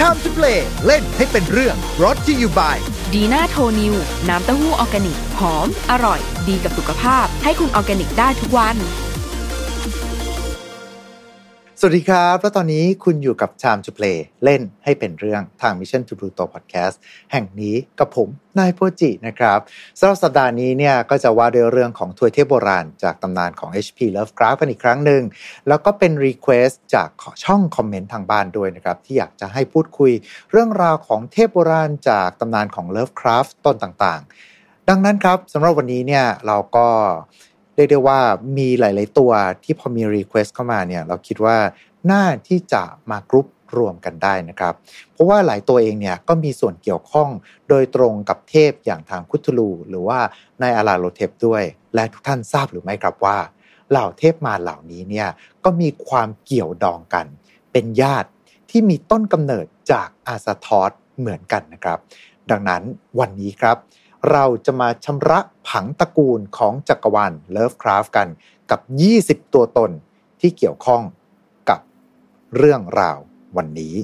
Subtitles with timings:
[0.00, 2.78] Time to play เล่นให้เป็นเรื่องรถที่อยู่บ่าย
[3.14, 3.94] ดีน่าโทนิว
[4.28, 8.76] น้ำเต้าหู้ออร์แกนิก หอม อร่อย ดีกับสุขภาพ ให้คุณออร์แกนิกได้ทุกวัน
[11.82, 16.96] สวัสดีครับ แล้วตอนนี้คุณอยู่กับ Time to Play เล่นให้เป็นเรื่องทาง Mission to Pluto Podcast
[17.32, 18.28] แห่งนี้กับผม
[18.58, 19.58] นายโพจินะครับ
[19.98, 25.22] สำหรับสัปดาห์นี้เนี่ยก็จะว่าด้วยเรื่องของถวยเทพโบราณ จากตำนานของ HP Lovecraft กันอีกครั้งหนึ่ง
[25.68, 27.08] แล้วก็เป็น request จาก
[27.44, 30.12] ช่องคอมเมนต์ทางบ้านด้วยนะครับ ที่อยากจะให้พูดคุย
[30.50, 36.86] เรื่องราวของเทพโบราณ จากตำนานของ Lovecraft ตนต่างๆ ดังนั้นครับสำหรับวันนี้เนี่ยเราก็
[37.74, 38.20] เรียกได้ว่า
[38.58, 39.32] มีหลาย ๆ ตัว
[39.64, 41.56] ที่พอมี request เข้ามาเนี่ยเราคิดว่า
[42.10, 43.46] น่าที่จะมากรุ๊ป
[43.76, 44.74] รวมกันได้นะครับ
[45.12, 47.28] เพราะว่าหลายตัวเองเนี่ยก็มีส่วนเกี่ยวข้อง
[47.68, 50.18] โดยตรงกับเทพอย่างทางคธูลูหรือว่า
[50.60, 51.62] ไนอาราโธเทปด้วย
[51.94, 53.38] และทุกท่านทราบหรือไม่ครับว่า
[53.90, 55.28] เหล่าเทพมาเหล่านี้เนี่ย
[55.64, 57.26] ก็มีความเกี่ยวดองกัน
[57.72, 58.30] เป็นญาติ
[58.70, 61.98] ที่มีต้นกำเนิดจากอาซาทอสเหมือนกันนะครับ
[62.50, 62.82] ดังนั้น
[63.20, 63.76] วันนี้ครับ
[64.30, 68.28] เราจะมาชำระผังตระกูลของจักรวาลเลิฟคราฟกัน
[68.70, 68.80] กับ
[69.42, 69.90] 20 ตัวตน
[70.40, 71.02] ที่เกี่ยวข้อง
[71.70, 71.80] กับ
[72.56, 73.18] เรื่องราว
[73.56, 73.94] วันนี้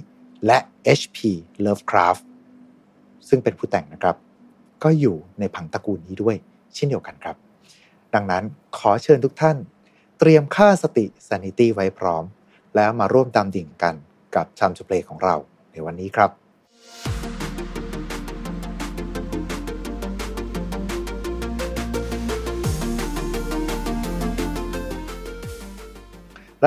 [0.47, 0.58] และ
[0.98, 1.19] HP
[1.64, 2.25] Lovecraft
[3.28, 4.17] ซึ่งเป็นผู้แต่งนะครับ
[4.83, 6.36] ก็อยู่ในผังตระกูลนี้ด้วย
[6.75, 7.36] เช่นเดียวกันครับ
[8.14, 8.45] ดังนั้น
[8.77, 9.56] ขอเชิญทุกท่าน
[10.19, 12.25] เตรียมค่าสติ sanity ไว้พร้อม
[12.77, 13.95] แล้วมาร่วมตามดิ่งกัน
[14.34, 15.34] กับชามจูเพลของเรา
[15.73, 16.45] ในวันนี้ครับ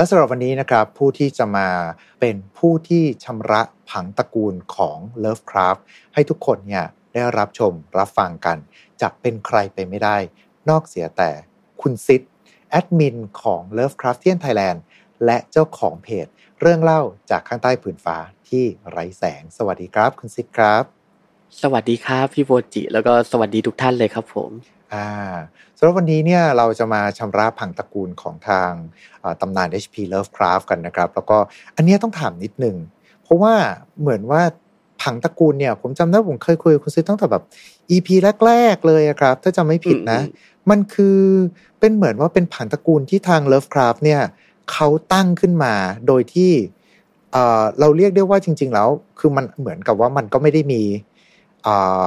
[0.00, 1.68] และสำหรับวันนี้นะครับผู้ที่จะมา
[2.20, 5.80] เป็นผู้ที่ชำระผังตระกูลของ Lovecraft
[6.14, 6.84] ให้ทุกคนเนี่ย
[7.14, 8.56] ได้รับชมรับฟังกัน
[9.00, 10.16] จะเป็นใครไปไม่ได้
[10.68, 11.30] นอกเสียแต่
[11.82, 12.22] คุณซิด
[12.70, 14.78] แอดมินของ Lovecraftian Thailand
[15.24, 16.26] และเจ้าของเพจ
[16.60, 18.16] เรื่องเล่าจากข้างใต้ผืนฟ้า
[18.48, 20.84] ที่ไร้แสง สวัสดีครับ คุณซิดครับ
[21.62, 24.50] สวัสดีครับ พี่โบจิ แล้วก็สวัสดีทุกท่านเลยครับผม
[24.92, 25.06] อ่า
[25.76, 28.70] สำหรับวันนี้เนี่ยเราจะมาชำระผังตระกูลของทาง
[29.20, 31.38] เอ่อตำนาน HP Lovecraft กันนะครับ แล้วก็
[31.76, 32.76] อันเนี้ยต้องถามนิดนึง
[33.22, 33.54] เพราะว่า
[34.00, 34.42] เหมือนว่า
[35.02, 37.42] ผังตระกูลเนี่ย ผมจำได้ผมเคยคุยกับคุณซิตั้งแต่แบบ
[37.90, 38.08] EP
[38.46, 41.18] แรกๆเลยอะครับ ถ้าจำไม่ผิดนะอืมมันคือ
[41.80, 44.20] เป็นเหมือนว่าเป็นผังตระกูลที่ทาง Lovecraft เนี่ย
[44.72, 45.74] เขาตั้งขึ้นมา
[46.06, 46.52] โดยที่
[47.32, 48.88] เอ่อเราเรียกได้ว่าจริง ๆ แล้ว
[49.18, 50.82] คือมันเหมือนกับว่ามันก็ไม่ได้มี
[51.66, 52.06] อ่า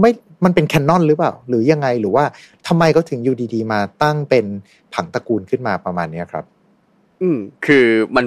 [0.00, 0.10] ไม่
[0.44, 2.24] มันเป็นแคนนอนหรือเปล่า หรือยังไงหรือว่า
[2.66, 4.46] ทำไมเขาถึงอยู่ดีๆ มาตั้งเป็น
[4.94, 6.44] ผังตระกูลขึ้นมาประมาณเนี้ยครับ
[7.22, 7.86] อืมคือ
[8.16, 8.24] มัน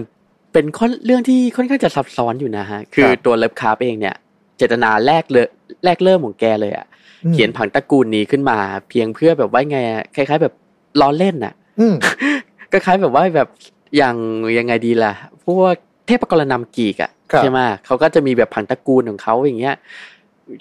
[0.54, 4.16] เป็นข้อเรื่องที่ค่อนข้างจะซับซ้อนอยู่นะฮะ คือตัวเลิฟคาร์เองเนี่ย
[4.58, 5.48] เจตนาแรกเลย
[5.86, 6.86] แรกเริ่มของแกเลยอะ
[7.26, 8.58] อืมเขียนผังตระกูลนี้ขึ้นมา
[8.90, 10.54] เพียงเพื่อแบบว่าไงอะคล้าย ๆ แบบ
[11.02, 11.96] ล้อเล่นน่ะอืม
[12.72, 13.48] ก็คล้ายแบบว่าแบบ
[13.98, 14.16] อย่าง
[14.58, 15.14] ยังไงดีล่ะ
[15.46, 15.76] พวก
[16.08, 19.76] เทพกรนำกีกอะครับใช่ไหมเขาก็จะมีแบบผังตระกูลของเขาอย่างเงี้ย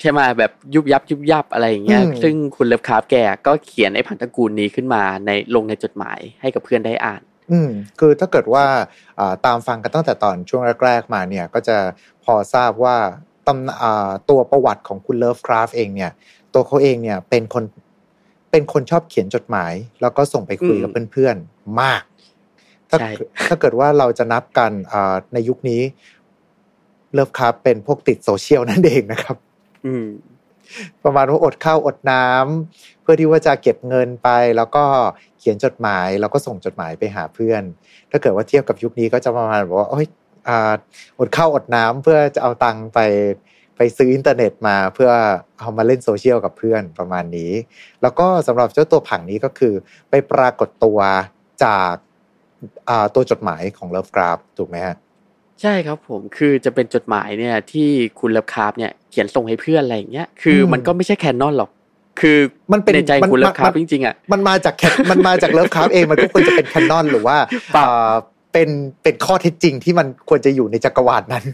[0.00, 3.14] ใช่ไหมแบบยุบยับยุบยับอะไรอย่างเงี้ยอืมซึ่งคุณ Lovecraft แก
[3.46, 7.22] ก็เขียนไอ้ผังตระกูลนี้ขึ้นมาในลงในจดหมายให้กับเพื่อนได้อ่าน
[7.52, 8.64] อืมคือถ้าเกิดว่า
[9.18, 11.76] อ่าตามฟังกันตั้งแต่ตอนช่วงแรก ๆ มาเนี่ย ก็จะ
[12.24, 12.96] พอทราบว่า
[13.46, 16.12] ตำอ่าตัวประวัติของคุณ Lovecraft เองเนี่ย
[16.54, 17.64] ตัวเขาเองเนี่ยเป็นคน
[18.50, 22.02] เป็นคนชอบเขียนจดหมาย แล้วก็ส่งไปคุยอืมกับเพื่อนๆมาก
[22.88, 23.10] ถ้าใช่
[23.48, 25.82] ถ้าเกิดว่าเราจะนับกันอ่าในยุคนี้
[27.12, 29.36] Lovecraft เป็นพวกติดโซเชียลนั่นเองนะครับ
[29.84, 30.06] อืม
[31.04, 34.84] ประมาณว่าอดข้าวอดน้ำเพื่อที่ว่าจะเก็บเงินไป แล้วก็
[35.38, 37.62] เขียนจดหมาย แล้วก็ส่งจดหมายไปหาเพื่อน
[38.10, 40.06] ถ้าเกิดว่าเทียบกับยุคนี้ก็จะประมาณบอกว่าโอ้ย
[40.48, 40.72] อ่า
[41.20, 43.00] อดข้าวอดน้ำเพื่อจะเอาตังค์ไป
[43.76, 45.10] ไปซื้ออินเทอร์เน็ตมาเพื่อ
[45.60, 47.52] เอามาเล่นโซเชียลกับเพื่อนประมาณนี้
[48.02, 49.74] แล้วก็สำหรับเจ้าตัวผังนี้ก็คือ
[50.10, 50.98] ไปปรากฏตัว
[51.64, 51.94] จาก
[53.14, 54.96] ตัวจดหมายของ Lovecraft ถูกไหมฮะ
[55.62, 57.88] ใช่ครับผมคือจะเป็นจดหมายเนี่ยที่
[58.20, 61.70] คุณ Lovecraft เนี่ยเขียนส่งให้เพื่อนอะไรอย่างเงี้ยคืออมมันก็ไม่ใช่ canon หรอก
[62.20, 62.38] คือ
[62.72, 67.37] มันเป็นในใจมันคุณเลิฟมันคาร์ฟจริงๆอะมันมาจากแคมันมาจาก Lovecraft เองมันก็ควรจะเป็น canon หรือว่า
[67.72, 68.12] เปล่าอ่า
[68.53, 68.69] เป็น
[69.03, 71.44] เป็นข้อเท็จจริงที่มันควรจะอยู่ในจักรวาลนั้น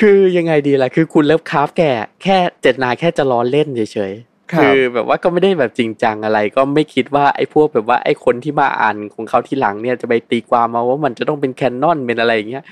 [0.00, 1.82] คือยังไงดีล่ะคือคุณ Lovecraft แก
[2.22, 4.12] แค่เจตนาแค่จะล้อเล่นเฉย
[4.52, 12.64] ครับคือแบบว่าก็ไม่ได้แบบจริงจังอะไร ก็ไม่คิดว่าไอ้พวกแบบว่าไอ้คนที่มาอ่านของเขาทีหลังเนี่ยจะไปตีความมาว่ามันจะต้องเป็น canon เป็นอะไรอย่างเงี้ย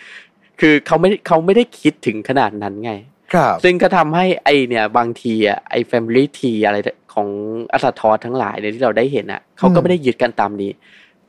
[0.64, 2.93] คือเขาไม่เขาไม่ได้คิดถึงขนาดนั้นไง
[3.32, 6.76] ครับ ซึ่งก็ทำให้ไอเนี่ยบางทีอะไอ Family t ีอะไร
[7.14, 7.29] ของ
[7.73, 10.73] อัสทอทั้งหลายเนี่ยที่เราได้เห็นอะเขาก็ไม่ได้ยึดกันตามนี้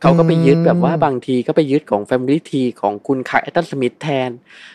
[0.02, 4.30] เขาก็ไปยึดแบบว่าบางทีก็ไปยึดของ Family t ีของคุณคายแอตตันสมิธแทน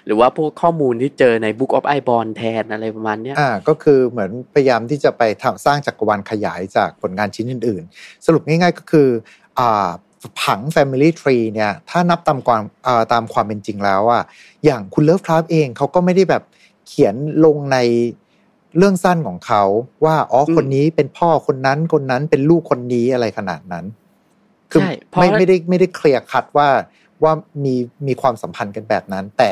[0.07, 9.09] หรือว่าพวกข้อมูลที่เจอใน Book of i b o r n แทนอะไรประมาณเนี้ยอ่าก็คือเหมือนพยายามที่จะไปทำสร้างจักรวาลขยายจากผลงานชิ้นอื่น ๆ สรุปง่ายๆก็คือ
[9.59, 9.89] อ่า
[10.43, 12.63] ผัง Family Tree เนี่ยถ้านับตามความ
[13.13, 14.23] ตามความเป็นจริงแล้วอะ
[14.65, 16.43] อย่างคุณเลิฟคราฟเองเขาก็ไม่ได้แบบ
[16.87, 17.79] เขียนลงใน
[18.77, 19.63] เรื่องสั้นของเขา
[20.05, 23.85] ว่าอ๋อคนนี้เป็นพ่อคนนั้นคนนั้นเป็นลูกคนนี้อะไรขนาดนั้น
[24.71, 24.81] คือ
[25.19, 26.69] ไม่ไม่ได้ไม่ได้เคลียร์คัดว่า
[27.23, 27.33] ว่า
[27.65, 27.75] มี
[28.07, 29.51] มีความสัมพันธ์กันแบบนั้น แต่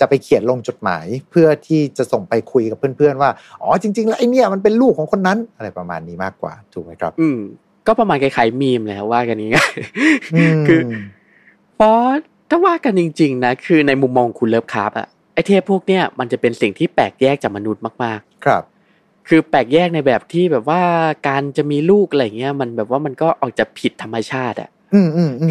[0.00, 3.30] จะไปเขียนลงจดหมายเพื่อที่จะส่งไปคุยกับเพื่อนๆว่า
[3.62, 7.40] อ๋อจริง ๆ แล้วไอเนี่ยมันเป็นลูกของคนนั้นอะไรประมาณนี้มากกว่าถูกไหมครับ อืม
[7.86, 9.50] ก็ประมาณคล้ายๆมีมแล้วว่ากันนี้
[10.68, 10.80] คือ
[11.76, 11.96] เพราะ
[12.50, 18.62] ถ้าว่ากันจริง ๆ นะ คือในมุมมองคุณ Lovecraft อะไอ้เทพพวกเนี้ยมันจะเป็นสิ่งที่แปลกแยกจากมนุษย์มากๆ ครับ
[19.28, 20.82] คือแปลกแยกในแบบที่แบบว่า
[21.28, 24.70] การจะมีลูกอะไรเงี้ย มันแบบว่ามันก็ออกจะผิดธรรมชาติอะ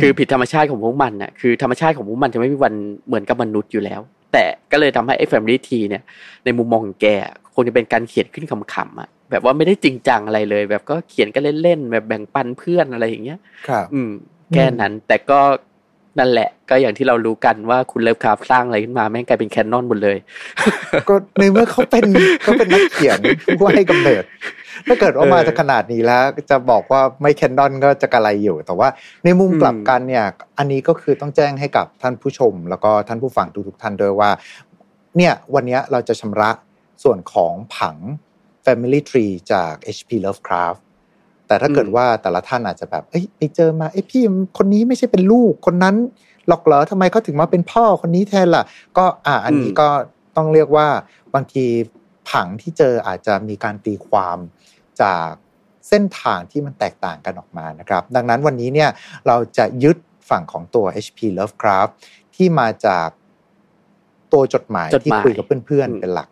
[0.02, 2.74] คือผิดธรรมชาติของพวกมันน่ะคือธรรมชาติของพวกมันจะไม่มีวัน
[3.08, 4.02] เหมือนกับมนุษย์อยู่แล้ว
[4.34, 6.04] แต่ก็เลยทำให้ไอ้ family tree เนี่ย
[6.46, 7.08] ในมุมมองของแก
[7.54, 14.12] คงจะเป็นการเขียนขึ้นขำๆอะ แบบว่าไม่ได้จริงจังอะไรเลย แบบก็เขียนกันเล่นๆแบบแบ่งปันเพื่อนอะไรอย่างเงี้ย ครับ อืม
[14.54, 15.40] แค่นั้นแต่ก็
[16.20, 20.18] นั่นแหละ ก็อย่างที่เรารู้กันว่าคุณเลิฟคราฟสร้างอะไรขึ้นมาแม่งกลายเป็นแคนนอนหมดเลย
[21.10, 22.06] ก็ในเมื่อเขาเป็น
[22.42, 23.20] เขาเป็นนักเขียน
[23.60, 24.24] ผู้ให้กำเนิด
[24.88, 28.88] ถ้าเกิดว่ามาจะขนาดนี้แล้ว จะบอกว่าไม่แคนนอนก็จะกระไรอยู่ แต่ว่า
[29.24, 30.26] ในมุมกลับกันเนี่ย
[30.58, 34.30] อันนี้ก็คือต้องแจ้งให้กับท่านผู้ชม แล้วก็ท่านผู้ฟังทุกๆท่านด้วยว่า
[35.18, 36.50] เนี่ยวันนี้เราจะชำระ
[37.04, 37.96] ส่วนของผัง
[38.66, 40.80] Family Tree จาก HP Lovecraft
[41.48, 44.22] แต่ถ้าเกิดว่าแต่ละท่านอาจจะแบบ เอ้ยไปเจอมาเอ้ยพี่
[44.58, 45.96] คนนี้ไม่ใช่เป็นลูกคนนั้น
[46.48, 48.64] หรอกเหรอทำไมเขาถึงมาเป็นพ่อคนนี้แทนล่ะ
[48.98, 49.88] ก็อ่าอันนี้ก็
[50.36, 50.88] ต้องเรียกว่า
[51.34, 51.66] บางที
[52.30, 54.38] ผังที่เจออาจจะมีการตีความ
[55.02, 55.30] จาก
[55.90, 58.90] เส้นทางที่มันแตกต่างกันออกมานะครับ ดังนั้นวันนี้เนี่ย
[59.28, 59.98] เราจะยึด
[60.30, 61.92] ฝั่งของตัว HP Lovecraft
[62.36, 63.08] ที่มาจาก
[64.34, 66.30] ตัวจดหมายที่คุยกับเพื่อนๆเป็นหลัก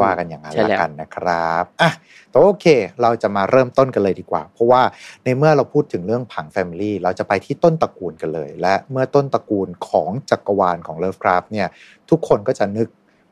[0.00, 1.90] ว่ากันอย่างนั้นละกันนะครับอะ
[2.30, 2.66] แต่โอเค
[3.02, 4.82] เราจะมาเริ่มต้นกันเลยดีกว่า เพราะว่า
[5.24, 11.68] ในเมื่อเราพูดถึงเรื่องผัง family เราจะไปที่ต้นตระกูลกันเลย และเมื่อต้นตระกูลของจักรวาลของ Lovecraft เนี่ย
[12.10, 12.88] ทุกคนก็จะนึก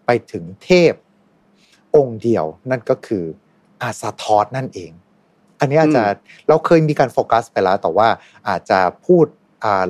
[0.07, 0.93] ไปถึงเทพ
[1.97, 3.25] องค์เดียวนั่นก็คือ
[3.83, 4.93] อาซาทอสนั่นเอง
[5.61, 6.05] อันนี้อาจจะ
[6.49, 8.09] เราเคยมีการโฟกัสไปแล้ว แต่ว่า
[8.49, 9.27] อาจจะพูด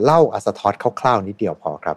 [0.02, 1.96] เล่าอาซาทอสคร่าวๆนิดเดียวพอครับ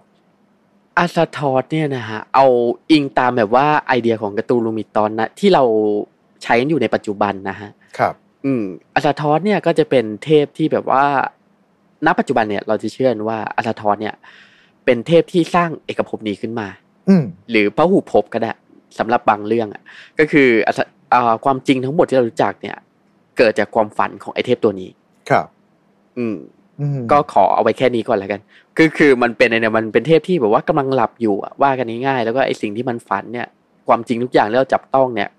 [0.98, 2.46] อาซาทอสเนี่ยนะฮะเอา
[2.92, 5.64] อิงตามแบบว่าไอเดียของ Cthulhu Mythos นะที่เรา
[6.44, 8.14] ใช้กันอยู่ในปัจจุบันนะฮะครับ
[8.46, 8.64] อืม
[8.96, 11.06] อาซาทอสเนี่ยก็จะเป็นเทพที่แบบว่า
[12.06, 14.16] ณปัจจุบันเนี่ยเราจะเชื่อว่าอาซาทอสเนี่ย
[14.86, 16.68] เป็นเทพที่สร้างเอกภพนี้ขึ้นมา
[17.10, 17.16] อืม
[17.50, 18.52] หรือพหุภพก็ได้
[18.98, 19.84] สำหรับบางเรื่องอะ
[20.20, 20.50] ก็คือ
[21.46, 22.78] ความจริงทั้งหมดที่เรารู้จักเนี่ย
[23.38, 24.90] เกิดจากความฝันของไอเทพตัวนี้
[25.30, 25.48] ครับ
[26.18, 26.36] อืม
[27.12, 28.42] ก็ขอเอาไว้แค่นี้ก่อนแล้วกัน
[28.78, 33.48] คือคือมันเป็นเนี่ยมันเป็นเทพที่แบบว่ากำลังหลับอยู่ว่ากันง่ายๆแล้วก็ไอสิ่งที่มันฝันเนี่ย
[33.88, 35.30] ความจริงทุกอย่างที่เราจับต้องเนี่ย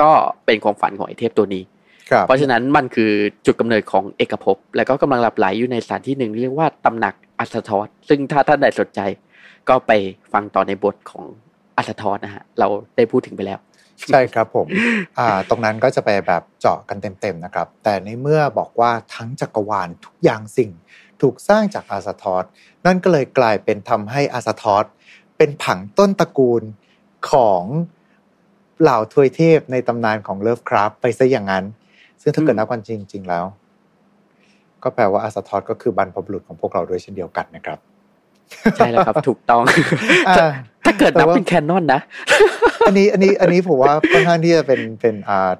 [0.00, 0.10] ก็
[0.46, 1.62] เป็นความฝันของไอเทพตัวนี้
[2.26, 3.10] เพราะฉะนั้นมันคือ
[3.46, 9.00] จุดกำเนิดของเอกภพแล้วก็กำลังหลับไหลอยู่ในสถานที่หนึ่งเรียกว่าตำหนักอัสทอสซึ่งถ้าท่านใดสนใจ
[9.68, 9.92] ก็ไป
[10.32, 11.24] ฟังต่อในบทของ
[11.76, 13.58] อัสทอสนะฮะเราได้พูดถึงไปแล้ว
[14.08, 14.66] ใช่ครับผม
[15.18, 20.70] อ่าตรงนั้นก็จะไปแบบเจาะกันเต็มๆนะครับ แต่ในเมื่อบอกว่าทั้งจักรวาลทุกอย่างสิ่ง
[21.24, 22.44] ถูกสร้างจากอาซาทอส
[22.86, 24.84] นั่นก็เลยกลายเป็นทำให้อาซาทอส
[25.36, 26.62] เป็นผังต้นตระกูล
[27.30, 27.62] ของ
[28.80, 31.64] เหล่าทวยเทพในตำนานของเลิฟคราฟไปซะอย่างนั้น
[32.22, 33.44] ซึ่งถ้าเกิดนับกันจริง ๆ แล้ว
[34.82, 37.78] ก็แปลว่าอาซาทอสก็คือบรรพบุรุษของพวกเราด้วยเช่นเดียวกันนะครับ
[38.76, 39.62] ใช่แล้วครับ ถูกต้อง
[40.84, 42.00] ถ้าเกิดนับเป็นแคนนอนนะ
[42.86, 45.50] อันนี้อันนี้อันนี้ผมว่าค่อนข้างที่จะเป็นเป็นอ่า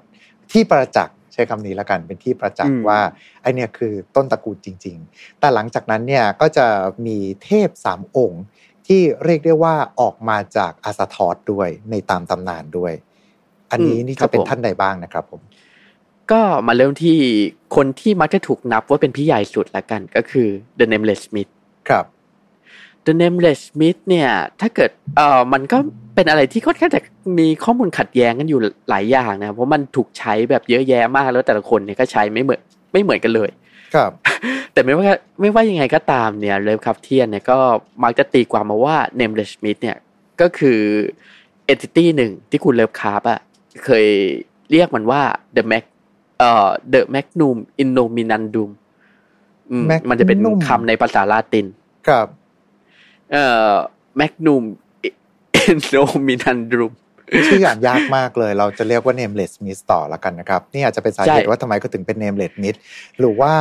[0.52, 3.00] ที่ประจักษ์ ใช้คำนี้แล้วกันเป็นที่ประจักษ์ว่า
[3.42, 6.66] ไอเนี่ยคือต้นตระกูลจริง ๆ แต่หลังจากนั้นเนี่ยก็จะ
[7.06, 8.42] มีเทพสามองค์
[8.86, 12.92] ที่เรียกได้ว่าออกมาจากอาสาทอสด้วยในตามตำนานด้วย
[13.70, 15.40] อันนี้นี่จะเป็นท่านใดบ้างนะครับผม
[16.32, 17.18] ก็มาเริ่มที่
[17.76, 20.48] คนที่มักจะถูกนับว่าเป็นพี่ใหญ่สุดละกันก็คือ
[20.78, 21.50] The Nameless Smith
[21.88, 22.04] ครับ
[23.06, 24.28] The Nameless Smith เนี่ย
[24.60, 25.78] ถ้าเกิดเอ่อมันก็
[26.14, 27.00] เป็นอะไรที่ค่อนข้างจะ
[27.38, 32.60] มีข้อมูลขัดแย้งกันอยู่หลายอย่างนะเพราะมันถูกใช้แบบเยอะแยะมากแล้วแต่ละคนเนี่ยก็ใช้ไม่เหมือน
[32.92, 33.50] ไม่เหมือนกันเลย
[33.94, 34.10] ครับ
[34.72, 35.08] แต่ไม่ว่า
[35.40, 37.58] ไม่ว่ายังไงก็ตามเนี่ยเลฟคับเทียนเนี่ยก็
[38.02, 39.96] มักจะตีความมาว่า Nameless Smith เนี่ย
[40.40, 40.80] ก็คือ
[41.66, 43.40] เอนติตี้หนึ่งที่คุณเลิฟคาร์บอะ
[43.84, 44.06] เคย
[44.70, 45.22] เรียกมันว่า
[45.56, 45.84] the mac
[46.38, 48.70] เอ่อ the magnum innominandum
[50.10, 51.66] มันจะเป็นคำในภาษาลาติน
[52.08, 52.28] ครับ
[53.34, 53.72] เอ่อ
[54.20, 54.64] magnum
[55.90, 56.92] โนมินันดรุม
[57.48, 62.78] ชื่ออ่านยากมากเลย เราจะเรียกว่า nameless myth ต่อแล้วกันนะครับ นี่อาจจะเป็นสาเหตุว่าทำไมก็ถึงเป็น nameless myth
[63.18, 63.54] หรือว่า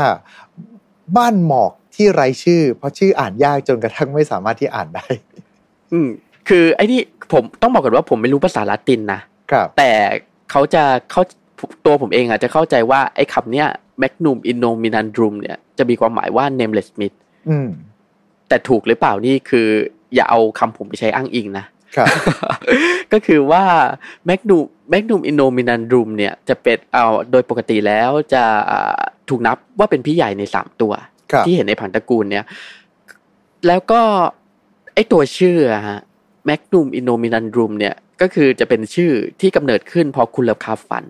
[1.18, 5.08] บ้านหมอกที่ไร้ชื่อ เพราะชื่ออ่านยากจนกระทั่งไม่สามารถที่อ่านได้
[5.94, 6.10] อืม
[6.50, 7.02] คือไอ้นี่
[7.34, 9.20] ผมต้องบอกก่อนว่าผมไม่รู้ภาษาละตินนะ
[9.52, 9.92] ครับ แต่
[10.52, 11.22] เขาจะเขา
[11.86, 13.68] ตัวผมเองอะจะเข้าใจว่าไอ้คำเนี้ย
[14.02, 17.18] magnum innominandrum เนี่ยจะมีความหมายว่า nameless myth
[17.50, 17.70] อืม
[18.50, 19.68] แต่ถูกหรือเปล่านี่คือ
[20.16, 22.08] อย่าเอาคำผมไปใช้อ้างอิงนะครับ
[23.14, 23.64] ก็คือว่า
[24.30, 30.94] magnum magnum innominandrum เนี่ยจะเป็นเอาโดยปกติแล้วจะอ่าถูกนับว่าเป็นพี่ใหญ่ในสามตัว
[31.32, 32.46] ครับที่เห็นในผังตระกูลเนี่ย
[33.68, 34.02] แล้วก็
[34.94, 36.00] ไอตัวชื่ออะฮะ
[36.50, 41.04] magnum innominandrum เนี่ยก็คือจะเป็นชื่อที่กำเนิดขึ้นพอคุณเลิฟคาฝัน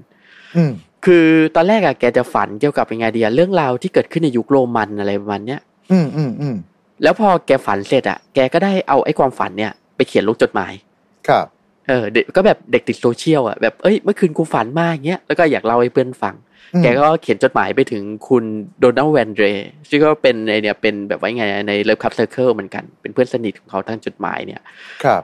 [0.58, 0.72] อืม
[1.06, 1.26] คือ
[1.56, 5.62] ตอนแรกอะแกจะฝันเกี่ยวกับยังไงเดียเรื่องราวที่เกิดขึ้นในยุคโรมันอะไรประมาณเนี้ย
[5.92, 6.56] อืมอืมอืม
[7.04, 10.74] แล้วพอแกฝันเสร็จอะแกก็ได้เอาไอ้ความฝันเนี่ยไปเขียนลงจดหมาย
[11.28, 11.46] ครับ
[11.90, 16.36] เออเด็กก็แบบเด็กติดโซเชียลอะแบบเอ้ยเมื่อคืนกูฝันมากเงี้ยแล้วก็อยากเล่าให้เพื่อนฟัง
[16.74, 18.44] อืมแกก็เขียนจดหมายไปถึงคุณ
[18.80, 19.46] โดนัลด์แวนเดร
[19.90, 24.62] ซึ่งก็เป็นไอเนี่ยเป็นแบบว่าไงใน Lovecraft Circle เหมือนกัน เป็นเพื่อนสนิทของเขาทางจดหมายเนี่ย
[25.04, 25.24] ครับ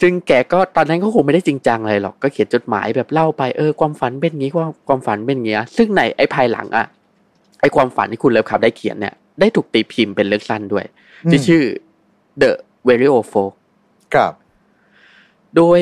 [0.00, 6.86] ซึ่งแกก็ตอนนั้นก็คงไม่ได้จริงจังอะไรหรอก ก็เขียนจดหมายแบบเล่าไปเออความฝันเป็นงี้ความความฝันเป็นเงี้ยซึ่งในไอ้ภายหลังอะ
[7.60, 10.84] ไอ้ความฝันที่คุณเลิฟคราฟต์ได้เขียนเนี่ย ได้ถูกตีพิมพ์เป็นเรื่องสั้นด้วย
[11.30, 11.62] ที่อืมชื่อ
[12.42, 12.50] The
[12.86, 13.52] v e r i o Folk
[14.14, 14.32] ครับ
[15.56, 15.80] โดย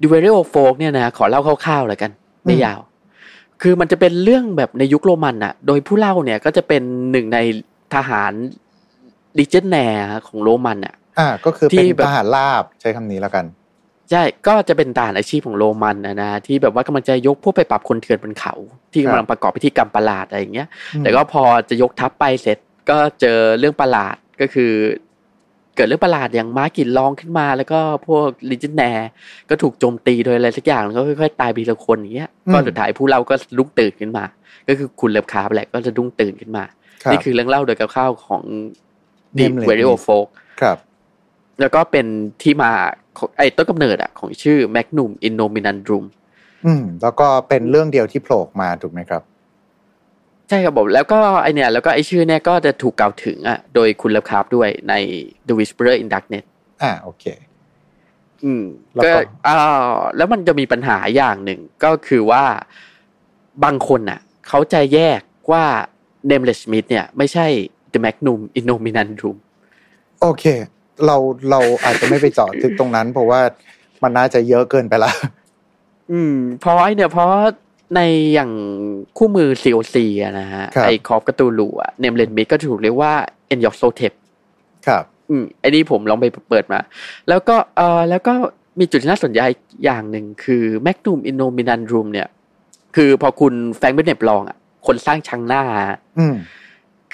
[0.00, 2.10] The v e r i o Folk เนี่ยนะขอเล่าคร่าวๆเลยกัน
[2.44, 2.80] ไม่อืมยาว
[3.62, 6.82] คือมันจะเป็นเรื่องแบบในยุคโรมันอะโดยผู้เล่าเนี่ยก็จะเป็น
[7.12, 7.38] หนึ่งใน
[7.94, 8.32] ทหาร
[9.38, 13.44] ดิเจนแนร์ของโรมันอะอ่า ก็คือที่เป็นแบบทหารราบใช้คำนี้แล้วกัน
[14.10, 18.54] ใช่ก็จะเป็นทหารอาชีพของโรมันนะนะที่แบบว่ากำลังจะยกพวกไปปราบคนเถื่อนบนเขา
[18.92, 22.58] ที่ครับกำลังประกอบพิธีกรรมประหลาดอะไรอย่างเงี้ยอืมแต่ก็พอจะยกทัพไปเสร็จ
[22.88, 24.72] ก็เจอเรื่องประหลาดก็คือ
[25.76, 29.08] เกิดเรื่องประหลาดอย่างม้ากรีดร้องขึ้นมา แล้วก็พวก legionnaire
[29.48, 34.24] ก็ถูกโจมตีโดยอะไรสักอย่างแล้วก็ค่อยๆตายไปทีละคนอย่างเงี้ยก็สุดท้ายผู้เล่าก็ลุกตื่นขึ้นมา
[34.68, 36.64] ก็คือคุณเลิฟคราฟต์แหละก็สะดุ้งตื่นขึ้นมาค
[37.04, 38.42] รับนี่คือเรื่องเล่าโดยคร่าวๆของ
[39.38, 40.28] The Nameless v e r i o Folk
[40.60, 40.76] ครับ
[41.60, 42.06] แล้วก็เป็น
[42.42, 42.72] ที่มา
[43.18, 46.04] ของไอ้ต้นกำเนิดอะของชื่อ Magnum Innominandum
[46.66, 49.22] อืมแล้วก็เป็นเรื่องเดียวที่โผล่ออกมาถูกไหมครับ
[50.50, 54.94] ใช่ครับผมแล้วก็ไอเนี่ยแล้วก็ไอชื่อเนี่ยก็จะถูกกล่าวถึงอะโดยคุณเลิฟคราฟต์้วยใน
[55.46, 56.44] The Whisperer in Darkness
[56.82, 57.24] อ่าโอเค
[58.44, 58.64] อืม
[58.94, 59.56] แล้วก็ก็อ่า
[60.16, 62.44] แล้วมันจะมีปัญหาอย่างหนึ่งก็คือว่า
[63.64, 65.20] บางคนอะ เขาจะแยก
[65.52, 65.64] ว่า
[66.30, 67.46] Nameless Smith เนี่ย ไม่ใช่
[67.92, 69.36] The Magnum Innominandrum
[70.20, 70.44] โอเค
[71.06, 71.16] เรา
[71.50, 73.40] เราอาจจะไม่ไปเจาะถึงตรงนั้น เพราะว่า
[74.02, 75.12] มันน่าจะเยอะเกินไปละ
[76.12, 77.30] อืมเพราะไอเนี่ยเพราะ
[77.94, 78.00] ใน
[78.34, 78.50] อย่าง
[79.18, 83.12] คู่มือ COC อะนะฮะครับไอคอฟกตูลูอะ Nameless Smith ก็ถูกเรียกว่า
[83.54, 84.12] e n y o s o t e p
[84.86, 86.80] ครับ อืมไอ้นี่ผมลองไปเปิดมา
[87.28, 88.34] แล้วก็เออแล้วก็
[88.78, 89.40] มีจุดที่น่าสนใจ
[89.84, 92.28] อย่างหนึ่งคือ Magnum Innominandrum เนี่ย
[92.96, 94.56] คือพอคุณแฟรงค์เบนเน็ตลองอะ
[94.86, 95.62] คนสร้างชังหน้า
[96.18, 96.36] อืม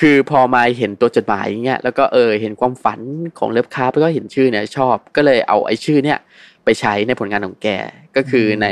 [0.01, 3.01] คือพอมาเห็นตัวจดหมายอย่างเงี้ยแล้วก็เออเห็นความฝัน
[3.39, 6.19] ของเลิฟคาร์แล้วก็เห็นชื่อเนี่ยชอบ ก็เลยเอาไอ้ชื่อเนี่ย
[6.65, 7.69] ไปใช้ในผลงานของแก
[8.17, 8.67] ก็คือใน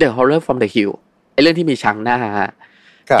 [0.00, 1.05] The Horror from the Hill ไอ้
[1.42, 2.50] เรื่องที่มีชังหน้าครับ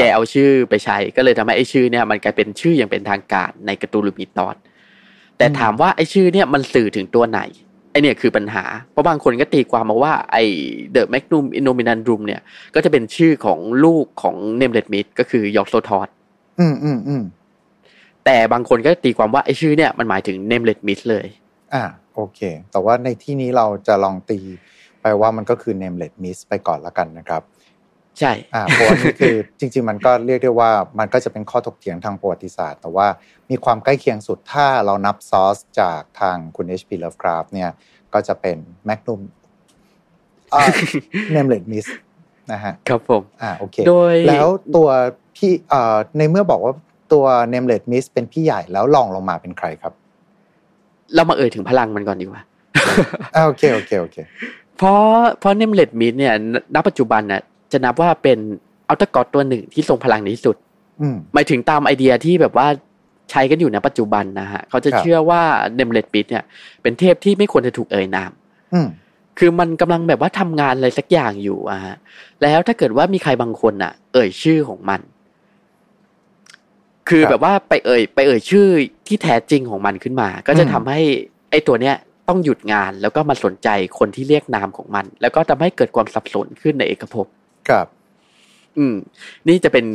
[0.00, 4.56] กเอาชื่อไปใช้ก็เลยทำให้ไอ้ชื่อเนี่ยมันกลายเป็นชื่ออย่างเป็นทางการใน Cthulhu Mythos
[5.38, 7.40] แต่ถามว่าไอ้ชื่อเนี่ยมันสื่อถึงตัวไหน
[7.90, 10.36] ไอเนี่ยคือปัญหา เพราะบางคนก็ตีความมาว่าไอ
[10.94, 12.40] The Magnum Innominandum เนี่ย
[12.74, 16.08] ก็จะเป็นชื่อของลูกของ Nameless Mist ก็คือยอร์กโซทอด
[16.60, 17.22] อืมอืมอืม
[18.24, 21.26] แต่บางคนก็ตีความว่าไอชื่อเนี่ยมันหมายถึง Nameless Mist เลย
[21.74, 24.38] อ่าโอเค แต่ว่าในที่นี้เราจะลองตี
[25.02, 27.42] ไปว่ามันก็คือ nameless miss ไปก่อนละกันนะครับ
[28.20, 33.06] ใช่อ่าเพราะว่านี่คือจริง ๆ มันก็เรียกได้ว่ามันก็จะเป็นข้อถกเถียงทางประวัติศาสตร์ แต่ว่า
[33.50, 36.90] มีความใกล้เคียงสุดถ้าเรานับซอสจากทางคุณ H.P.
[37.02, 37.70] Lovecraft เนี่ย
[38.14, 38.56] ก็จะเป็น
[38.88, 39.20] Magnum
[40.52, 40.62] อ่า
[41.34, 41.86] nameless miss
[42.52, 44.88] นะฮะครับผมอ่าโอเคโดยแล้วตัว
[45.36, 46.74] พี่เอ่อในเมื่อบอกว่า
[47.12, 49.92] ตัว nameless miss เป็นพี่ใหญ่แล้วลองลงมาเป็นใครครับ
[51.14, 52.42] เรามาเอ่ยถึงพลังมันก่อนดีกว่า
[53.34, 54.16] อ่าโอเคโอเคโอเค
[54.76, 55.00] เพราะ
[55.38, 56.34] เพราะ Nameless Myth เนี่ย
[56.74, 57.42] ณปัจจุบันน่ะ
[57.76, 58.38] จะนับว่าเป็น
[58.88, 60.56] อัลต a กอดตัวหนึ่งที่ทรงพลังที่สุด
[61.00, 62.66] อืมหมายถึงตามไอเดียที่แบบว่า
[63.30, 65.42] ใช้กันอยู่ในปัจจุบันนะฮะ เขาจะครับเชื่อว่า
[65.78, 66.44] Nameless Myth เนี่ย
[66.82, 68.32] เป็นเทพที่ไม่ควรจะถูกเอ่ยนาม
[68.74, 68.88] อืม
[69.38, 71.96] คือมันกำลังแบบว่าทำงานอะไรสักอย่างอยู่อะฮะ
[72.42, 75.00] แล้วถ้าเกิดว่ามีใครบางคนอะเอ่ยชื่อของมัน
[77.08, 78.66] คือครับแบบว่าไปเอ่ย ไปเอ่ยชื่อ
[79.06, 81.00] ที่แท้จริงของมันขึ้นมา ก็จะอืมทำให้
[81.50, 81.96] ไอ้ตัวเนี้ย
[82.28, 83.68] ต้องหยุดงานแล้วก็มาสนใจ
[83.98, 87.26] คนที่เรียกนามของมัน แล้วก็ทำให้เกิดความสับสนขึ้นในเอกภพ
[87.68, 87.86] ครับ
[88.78, 88.94] อืม
[89.48, 89.86] นี่จะเป็น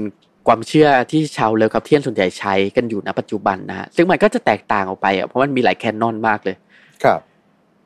[0.48, 6.56] ความเชื่อที่ชาว Lovecraftian ส่วนใหญ่ใช้กันอยู่ณปัจจุบันนะฮะซึ่งมันก็จะแตกต่างออกไปอะเพราะมันมีหลาย canon มากเลย
[7.04, 7.20] ครับ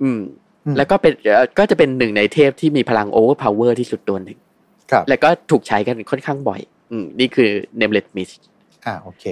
[0.02, 0.20] อืม
[0.66, 4.38] อืมแล้วก็เป็นเอ่อก็จะเป็นหนึ่งในเทพที่มีพลัง overpower ที่สุดตัวหนึ่ง
[4.92, 6.62] ครับ แล้วก็ถูกใช้กันค่อนข้างบ่อย
[6.92, 7.50] อืม นี่คือ
[7.80, 8.30] Nameless Miss
[8.86, 9.24] อ่าโอเค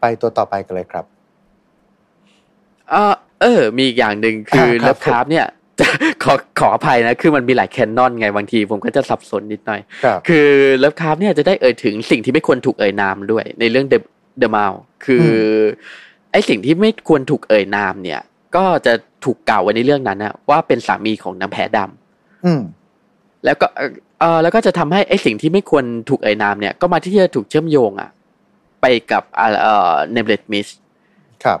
[0.00, 1.04] ไปตัวต่อไปกันเลยครับ
[2.90, 5.46] เออเออ มีอีกอย่างหนึ่งคืออ่าครัเลิบฟคราฟเนี่ย
[6.24, 13.94] ขอขออภัยนะ คือมันมีหลายแคนนอนไงบางทีผมก็จะสับสนนิดหน่อยครับคือเลิฟคราฟเนี่ยจะได้เอ่ยถึงสิ่งที่ไม่ควรถูกเอ่ยนามด้วย ในเรื่องเด
[14.38, 14.64] เดอะมา
[15.04, 15.28] คืออ
[16.32, 18.20] ไอสิ่งที่ไม่ควรถูกเอ่ยนามเนี่ย
[18.56, 18.92] ก็จะ
[19.24, 22.62] ถูกกล่าวไว้ในเรื่องนั้นนะว่าเป็นสามีของนางแพดำอืม
[23.44, 23.90] แล้วก็เอ่อ
[24.20, 28.10] เออแล้วก็จะทำให้ไอ้สิ่งที่ไม่ควรถูกเอ่ยนามเนี่ย ก็มาที่จะถูกเชื่อมโยงอะ
[28.80, 30.66] ไปกับอ่าเอ่อ Nameless Mist
[31.44, 31.60] ครับ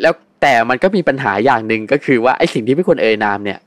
[0.00, 3.58] แล้ว แต่มันก็มีปัญหาอย่างหนึ่งก็คือว่าไอ้สิ่งที่ไม่ควรเอ่ยนามเนี่ย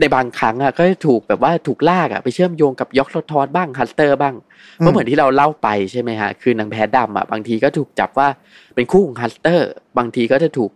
[0.00, 4.34] ในบางครั้งอะก็จะถูกแบบว่าถูกลากอะไปเชื่อมโยงกับยอกโซทอสบ้างฮัสเตอร์บ้าง
[4.76, 8.28] เพราะเหมือนที่เราเล่าไปใช่ไหมฮะคือนางแพดำอะบางทีก็ถูกจับว่า
[8.74, 9.68] เป็นคู่ของฮัสเตอร์
[9.98, 10.70] บางทีก็จะถูก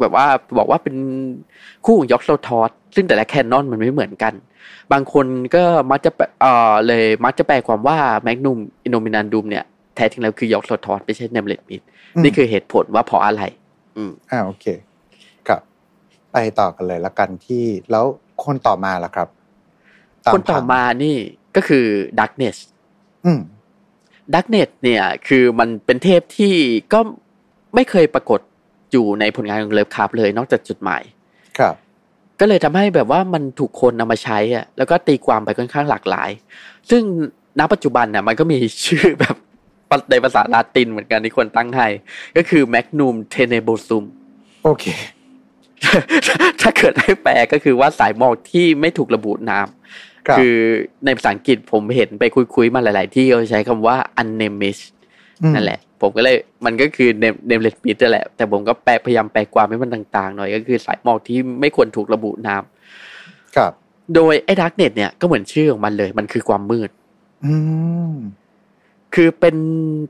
[0.00, 0.26] แบบว่า
[0.58, 0.96] บอกว่าเป็น
[1.84, 4.32] คู่ของยอกโซทอสซึ่งแต่ละ canon มันไม่เหมือนกัน
[4.92, 9.64] บางคนก็มักจะแปลเอ่อเลยมักจะแปลความว่า Magnum Innominandum เนี่ย
[9.96, 11.82] แท้จริงแล้วคือยอกโซทอสไม่ใช่ Nameless Mist
[12.14, 13.42] อืมนี่คือเหตุผลว่าเพราะอะไร
[13.96, 14.66] อืมอ่าโอเค
[15.48, 15.60] ครับ
[16.32, 18.04] ไปต่อกันเลยละกันที่แล้ว
[18.44, 19.28] คนต่อมาล่ะครับ
[20.24, 21.16] ตคนต่อทงมานี่
[21.56, 21.86] ก็คือ
[22.20, 22.56] Darkness
[23.24, 23.40] อืม
[24.34, 26.54] ดักเนสเนี่ย คือมันเป็นเทพที่
[26.92, 27.00] ก็
[27.74, 28.40] ไม่เคยปรากฏ
[28.92, 31.02] อยู่ในผลงานของเลิฟคาร์เลยนอกจากจุดหมาย
[31.58, 31.74] ครับ
[32.40, 36.30] ก็เลยทำให้แบบว่ามันถูกคนนำมาใช้อะแล้วก็ตีความไปค่อนข้างหลากหลาย
[36.90, 37.02] ซึ่ง
[37.58, 39.36] ณปัจจุบันน่ะมันก็มีชื่อแบบ
[40.10, 41.88] ในภาษาลาตินเหมือนกันที่คนตั้งให้
[42.36, 44.04] ก็คือ Magnum Tenebosum
[44.64, 44.86] โอเค
[46.60, 49.66] ถ้าเกิดให้แปลก็คือว่าสายหมอกที่ไม่ถูกระบุนาม
[50.26, 50.56] ครับคือ
[51.04, 52.24] ในภาษาอังกฤษผมเห็นไป
[52.54, 54.80] คุยๆมาหลาย ๆ ที่เขาใช้คำว่า unnamed
[55.42, 62.62] อืมนั่นแหละ ผมก็เลยมันก็คือ name Nameless Mist นั่นแหละ แต่ผมก็แปลพยายามแปลความให้มันต่าง ๆ หน่อยก็คือสายหมอกที่ไม่ควรถูกระบุนาม
[63.56, 63.72] ครับ
[64.14, 66.90] โดยไอ้ Darkness เนี่ยก็เหมือนชื่อของมันเลย มันคือความมืด
[67.44, 67.54] อื
[68.12, 68.14] ม
[69.14, 69.56] คือเป็น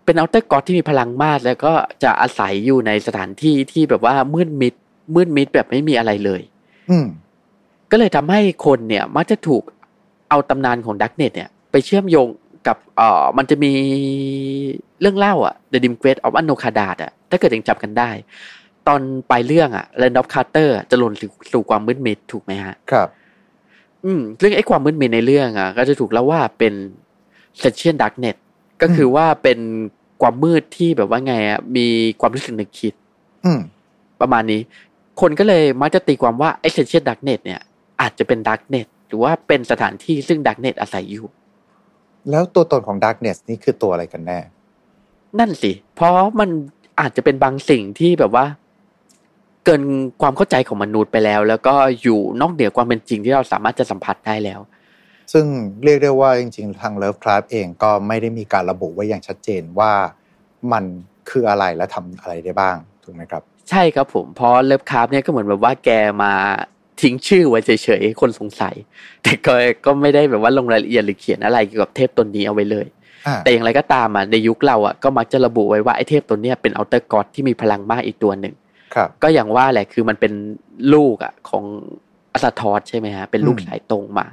[0.05, 1.73] เป็น Outer God ที่มีพลังมาก แล้วก็
[2.03, 4.75] จะอาศัยอยู่ในสถานที่ที่แบบว่ามืดมิด
[5.15, 6.43] มืดมิดแบบไม่มีอะไรเลย
[6.91, 7.07] อืม
[7.91, 9.63] ก็เลยทำให้คนเนี่ย มักจะถูก
[10.31, 12.29] เอาตำนานของดักเน็ตเนี่ย ไปเชื่อมโยง
[12.67, 13.73] กับเอ่อมันจะมี
[15.01, 18.11] เรื่องเล่าอะ The Dim Quest of a n o k a d a อะถ้าเกิดยังจำกันได้
[18.89, 19.01] ตอน
[19.31, 23.09] ปลายเรื่องอะ Land of Carter จะหล่นสู่สู่ความมืดมิดถูกไหมฮะ ครับ
[24.05, 26.75] อืมซึ่งไอ้ความมืดมิดในเรื่องอะก็จะถูกเล่าว่าเป็น
[27.63, 28.46] Sentient Darknet ก็
[28.97, 29.59] คือว่าเป็น
[30.23, 31.87] ความมืดที่แบบว่าไงอะมี
[32.21, 32.95] ความรู้สึกนึกคิด
[33.45, 33.61] อืม
[34.21, 34.61] ประมาณนี้
[35.21, 37.61] คนก็เลยมักจะตีความว่าไอ้ Sentient Darknet เนี่ย
[38.01, 41.27] อาจจะเป็น Darknet หรือว่าเป็นสถานที่ซึ่ง Darknet อาศัยอยู่
[42.31, 44.39] แล้วตัวตนของ Darkness นี่คือตัวอะไรกันแน่
[45.39, 46.49] นั่นสิ เพราะมัน
[47.01, 48.47] อาจจะเป็นบางสิ่งที่แบบว่า
[49.65, 49.83] เกิน
[50.23, 54.61] ความเข้าใจของมนุษย์ไปแล้ว แล้วก็อยู่นอกเหนือความเป็นจริงที่เราสามารถจะสัมผัสได้แล้ว
[55.33, 55.47] ซึ่ง
[55.85, 59.93] เรียกได้ว่าจริงๆ ทาง Love Club เองก็ไม่ได้มีการระบุไว้อย่างชัดเจนว่า
[60.73, 60.85] มัน
[61.31, 65.91] คืออะไรและทำอะไรได้บ้างถูกไหมครับ ใช่ครับผมเพราะเลิฟคราฟต์เนี่ยก็เหมือนแบบว่าแก
[66.23, 66.33] มา
[67.03, 68.75] ทิ้งชื่อไว้เฉยๆให้คนสงสัย
[69.23, 72.87] แต่ก็ก็ไม่ได้แบบว่าลงรายละเอียดหรือเขียนอะไรเกี่ยวกับเทพตนนี้เอาไว้เลย
[73.27, 78.55] อ่าแต่อย่างไรก็ตามอะในยุคเราอะก็มักจะระบุไว้ว่าไอ้เทพตัวเนี้ยเป็น Outer God ที่มีพลังมากอีกตัวหนึ่ง
[78.95, 80.33] ครับก็อย่างว่าแหละคือมันเป็น
[80.95, 81.65] ลูกอะของ
[82.33, 84.27] อาซาทอสใช่ไหมฮะเป็นลูกอืมสายตรงมา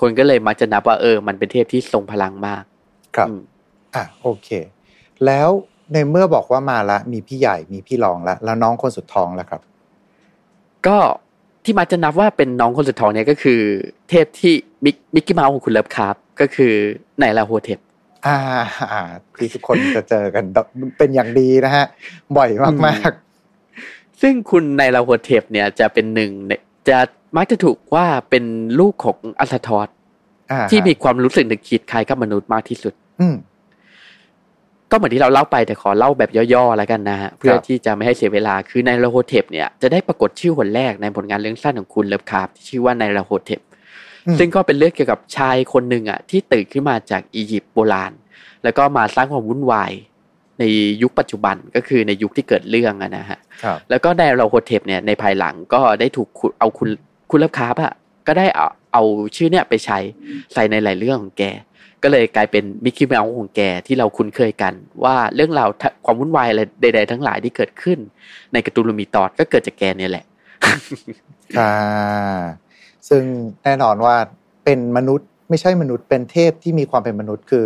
[0.00, 2.62] คนก็เลยมักจะนับว่าเออ มันเป็นเทพที่ทรงพลังมาก
[3.16, 3.40] ครับอืม
[3.94, 4.48] อะโอเค
[5.26, 5.48] แล้ว
[5.92, 9.60] ในเมื่อบอกว่ามาละ มีพี่ใหญ่มีพี่รองละแล้วน้องคนสุดท้องแล้วครับ
[10.86, 10.98] ก็
[11.64, 13.60] ที่มักจะนับว่าเป็นน้องคนสุดท้องเนี่ยก็คือ
[14.08, 14.54] เทพที่
[14.84, 16.72] มิกมิกกี้เมาส์ของคุณเลิฟคราฟต์ก็คือ
[17.18, 17.78] ไนลาโฮเทป
[18.26, 18.36] อ่า
[18.92, 19.00] อ่า
[19.38, 20.44] ที่ทุกคนจะเจอกัน
[20.98, 21.86] เป็นอย่างดีนะฮะ
[22.36, 22.50] บ่อย
[22.86, 23.10] มาก
[24.22, 26.52] ซึ่งคุณไนลาโฮเทปเนี่ยจะเป็นหนึ่งใน
[26.88, 26.98] จะ
[27.36, 28.44] มักจะถูกว่าเป็น
[28.80, 33.36] ลูกของอาซาทอสๆอ่าที่มีความรู้สึกนึกคิดคล้ายกับมนุษย์มากที่สุด อืม
[34.90, 43.60] ก็เหมือนที่เราเล่าไปแต่ขอเล่าแบบย่อๆแล้วกันนะฮะเพื่อที่จะไม่ให้เสียเวลาคือไนลาโฮเทปเนี่ยจะได้ปรากฏชื่อคนแรกในผลงานเรื่องสั้นของคุณเลิฟคราฟต์ที่ชื่อว่าไนลาโฮเทป
[44.26, 48.12] อืมซึ่งก็เป็นเรื่องเกี่ยวกับชายคนหนึ่งอะที่ตื่นขึ้นมาจากอียิปต์โบราณ
[48.64, 49.92] แล้วก็มาสร้างความวุ่นวาย
[50.58, 50.64] ใน
[51.02, 56.88] ยุคปัจจุบันก็คือในยุคที่เกิดเรื่องอะนะฮะครับแล้วก็ไนลาโฮเทปเนี่ยในภายหลังก็ได้ถูกขุดเอาคุณ
[57.30, 57.92] คุณเลิฟคราฟต์อะ
[58.26, 59.02] ก็ได้เอาเอา
[59.36, 59.98] ชื่อเนี่ยไปใช้
[60.52, 61.42] ใส่ในหลายเรื่องของแก
[62.02, 65.68] ก็เลยกลายเป็นมิกกี้เมาส์ของแกที่เราคุ้นเคยกัน ว่าเรื่องราว
[66.04, 67.98] ความวุ่นวายอะไรใด ๆ ทั้งหลายที่เกิดขึ้น
[68.52, 70.24] ใน Cthulhu Mythos ก็เกิดจากแกเนี่ยแหละ
[71.58, 72.42] อ่า
[73.08, 73.22] ซึ่ง
[73.64, 74.16] แน่นอนว่า
[74.64, 77.64] เป็นมนุษย์ไม่ใช่มนุษย์เป็นเทพที่มีความเป็นมนุษย์คือ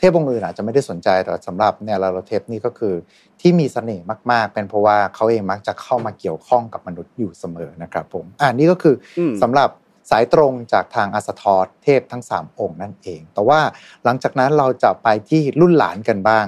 [0.00, 2.94] เทพองค์อื่นอาจจะไม่ได้สนใจแต่สำหรับเนี่ยลาโรเทพนี่ก็คือ
[3.40, 9.68] ที่มีเสน่ห์มาก ๆ เป็นเพราะว่าเขาเองมักจะเข้ามาเกี่ยวข้องกับมนุษย์อยู่เสมอนะครับผมอ่านี่ก็คืออมสำหรับ
[10.10, 13.60] สายตรงจากทางอัสทอสเทพทั้ง 3 องค์นั่นเอง แต่ว่า
[14.04, 16.46] หลังจากนั้นเราจะไปที่รุ่นหลานกันบ้าง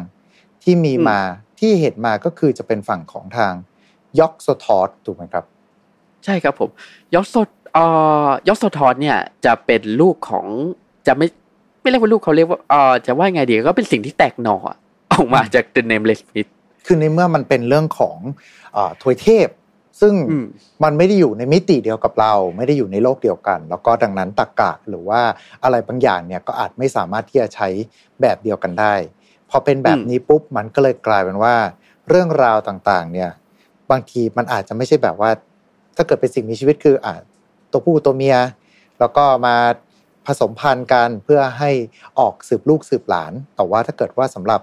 [0.63, 1.19] ที่มีมา
[1.61, 3.53] ที่เห็นมาก็คือจะเป็นฝั่งของทาง
[4.19, 5.45] ยอกโซทอสถูกไหมครับ
[6.25, 6.71] ใช่ครับผม
[7.15, 7.35] ยอสโซ
[7.75, 7.85] เอ่
[8.27, 10.47] อยอสโซทอนเนี่ยจะเป็นลูกของ
[11.07, 11.27] จะไม่
[11.83, 14.57] ไม่เรียกว่าลูกเขาเรียกว่าเอ่อจะว่าไงดีก็เป็นสิ่งที่แตกหน่อ
[15.13, 16.51] ออกมาจาก The Nameless Myth
[16.87, 18.17] คือในเมื่อมันเป็นเรื่องของ
[18.73, 19.49] เอ่อทวยเทพ
[20.01, 20.47] ซึ่งอืม
[20.85, 25.21] มันไม่ได้อยู่ในมิติเดียวกับเรา ไม่ได้อยู่ในโลกเดียวกัน แล้วก็ดังนั้นตรกกะหรือว่า
[25.63, 27.69] อะไรบางอย่างเนี่ยก็อาจไม่สามารถที่จะใช้
[28.21, 28.95] แบบเดียวกันได้
[29.51, 31.55] พอเป็นแบบนี้ปุ๊บมันก็เลยกลายเป็นว่า
[32.09, 33.31] เรื่องราวต่างๆ เนี่ย
[33.91, 35.31] บางทีมันอาจจะไม่ใช่แบบว่า
[35.97, 37.15] ถ้าเกิดเป็นสิ่งมีชีวิตคืออะ
[37.71, 38.37] ตัวผู้ตัวเมีย
[39.01, 39.57] แล้วก็มา
[40.27, 41.71] ผสมพันธุ์กันเพื่อให้
[42.19, 44.61] ออกสืบลูกสืบหลาน แต่ว่าถ้าเกิดว่าสำหรับ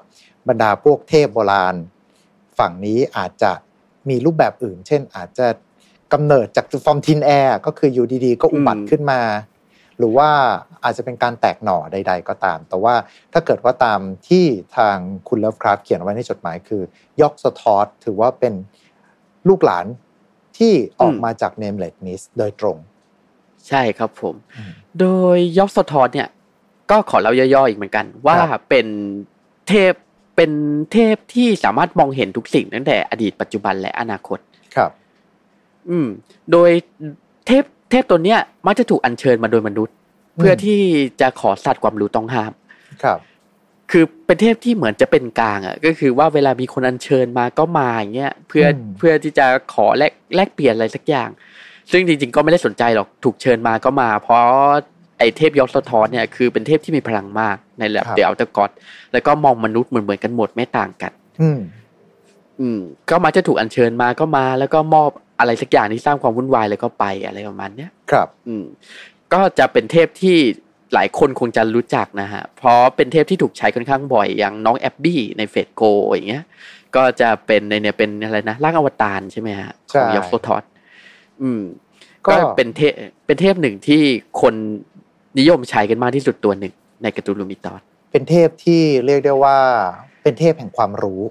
[0.47, 1.75] บรรดาพวกเทพโบราณ
[2.59, 3.51] ฝั่งนี้อาจจะ
[4.09, 5.47] มีรูปแบบอื่น เช่น อาจจะ
[6.13, 9.21] กำเนิดจาก from thin air ก็คืออยู่ดีๆ ก็อุบัติขึ้นมา
[9.97, 10.29] หรือว่า
[10.83, 12.95] อาจจะเป็นการแตกหน่อใด ๆ ก็ตาม แต่ว่า
[13.33, 14.45] ถ้าเกิดว่าตามที่
[14.77, 16.81] ทางคุณเลิฟคราฟต์เขียนไว้ในจดหมายคือ
[17.21, 18.53] ยอกโซทอสถือว่าเป็น
[19.47, 19.85] ลูกหลาน
[20.57, 22.77] ที่ออกมาจากเนมเลดนิสโดยตรง
[23.67, 26.29] ใช่ครับผมอืมโดยยอสโซทอนเนี่ย
[26.91, 28.87] ก็ขอเล่าย่อๆอีกเหมือนกัน ว่าครับเป็น
[29.67, 29.93] เทพ
[30.35, 30.51] เป็น
[30.91, 34.39] เทพที่สามารถมองเห็นทุกสิ่งตั้งแต่อดีตปัจจุบันและอนาคต
[34.75, 34.91] ครับ
[35.89, 36.07] อืม
[36.51, 36.69] โดย
[37.47, 39.95] เทพเทพตัวเนี้ยมักจะถูกอัญเชิญมาโดยมนุษย์
[40.37, 40.79] เพื่อที่
[41.21, 42.51] จะขอสัตว์ความรู้ต้องห้าม
[43.03, 43.19] ครับ
[43.91, 51.29] คือเป็นเทพที่เหมือนจะเป็นกลางอะ ก็คือว่าเวลามีคนอัญเชิญมาก็มาอย่างเงี้ยเพื่ออืมเพื่อที่จะขอแลกแลกเปลี่ยนอะไรสักอย่าง
[51.91, 54.43] ซึ่งจริงๆก็ไม่ได้สนใจหรอกถูกเชิญมาก็มา เพราะ
[55.19, 58.69] ไอเทพยอสทอนเนี่ยคือเป็นเทพที่มีพลังมากในระดับครับเดลตกอด
[59.13, 61.59] แล้วก็มองมนุษย์เหมือนเหมือนๆกันหมดไม่ต่างกัน อืม
[62.59, 68.65] อืม ก็มักจะถูกอัญเชิญมาก็มา แล้วก็มอบอะไรสักอย่างที่สร้างความวุ่นวายแล้วก็ไปอะไรประมาณเนี้ยครับ อืม
[69.33, 70.37] ก็จะเป็นเทพที่
[70.93, 76.43] หลายคนคงจะรู้จักนะฮะ เพราะเป็นเทพที่ถูกใช้ค่อนข้างบ่อยอย่างน้องแอบบี้ในเฟดโกอย่างเงี้ย
[76.95, 80.63] ก็จะเป็นในเนี่ยเป็นอะไรนะร่างอวตารใช่ไหมฮะของใช่ยอกโซทอส
[81.41, 81.61] อืม
[82.27, 82.93] ก็ก็เป็นเทพ
[83.25, 84.01] เป็นเทพหนึ่งที่
[84.41, 84.53] คน
[85.39, 86.73] นิยมใช้กันมากที่สุดตัวหนึ่ง
[87.03, 89.57] ในการ์ตูนลูมิตอสเป็นเทพที่เรียกได้ว่า
[90.23, 91.21] เป็นเทพแห่งความรู้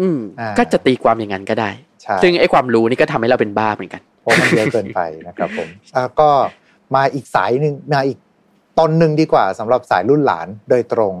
[0.00, 1.70] อืมอ่าก็จะตีความอย่างนั้นก็ได้
[2.02, 6.30] ใช่ซึ่งไอ้ความรู้นี่ก็ทำให้เราเป็นบ้าเหมือนกันเพราะมันเยอะเกินไปนะครับผมอะก็
[6.94, 8.18] มาอีกสายหนึ่งมาอีก
[8.78, 11.12] ตอนหนึ่งดีกว่าสำหรับสายรุ่นหลานโดยตรง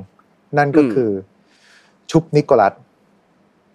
[0.58, 1.10] นั่นก็อืมคือ
[2.10, 2.74] ชุบนิโคลัส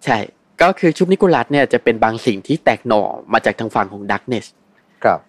[0.04, 0.18] ใช่
[0.62, 4.46] ก็คือชุบนิโคลัสเนี่ยจะเป็นบางสิ่งที่แตกหน่อมาจากทางฝั่งของดักเนส
[5.04, 5.20] ครับ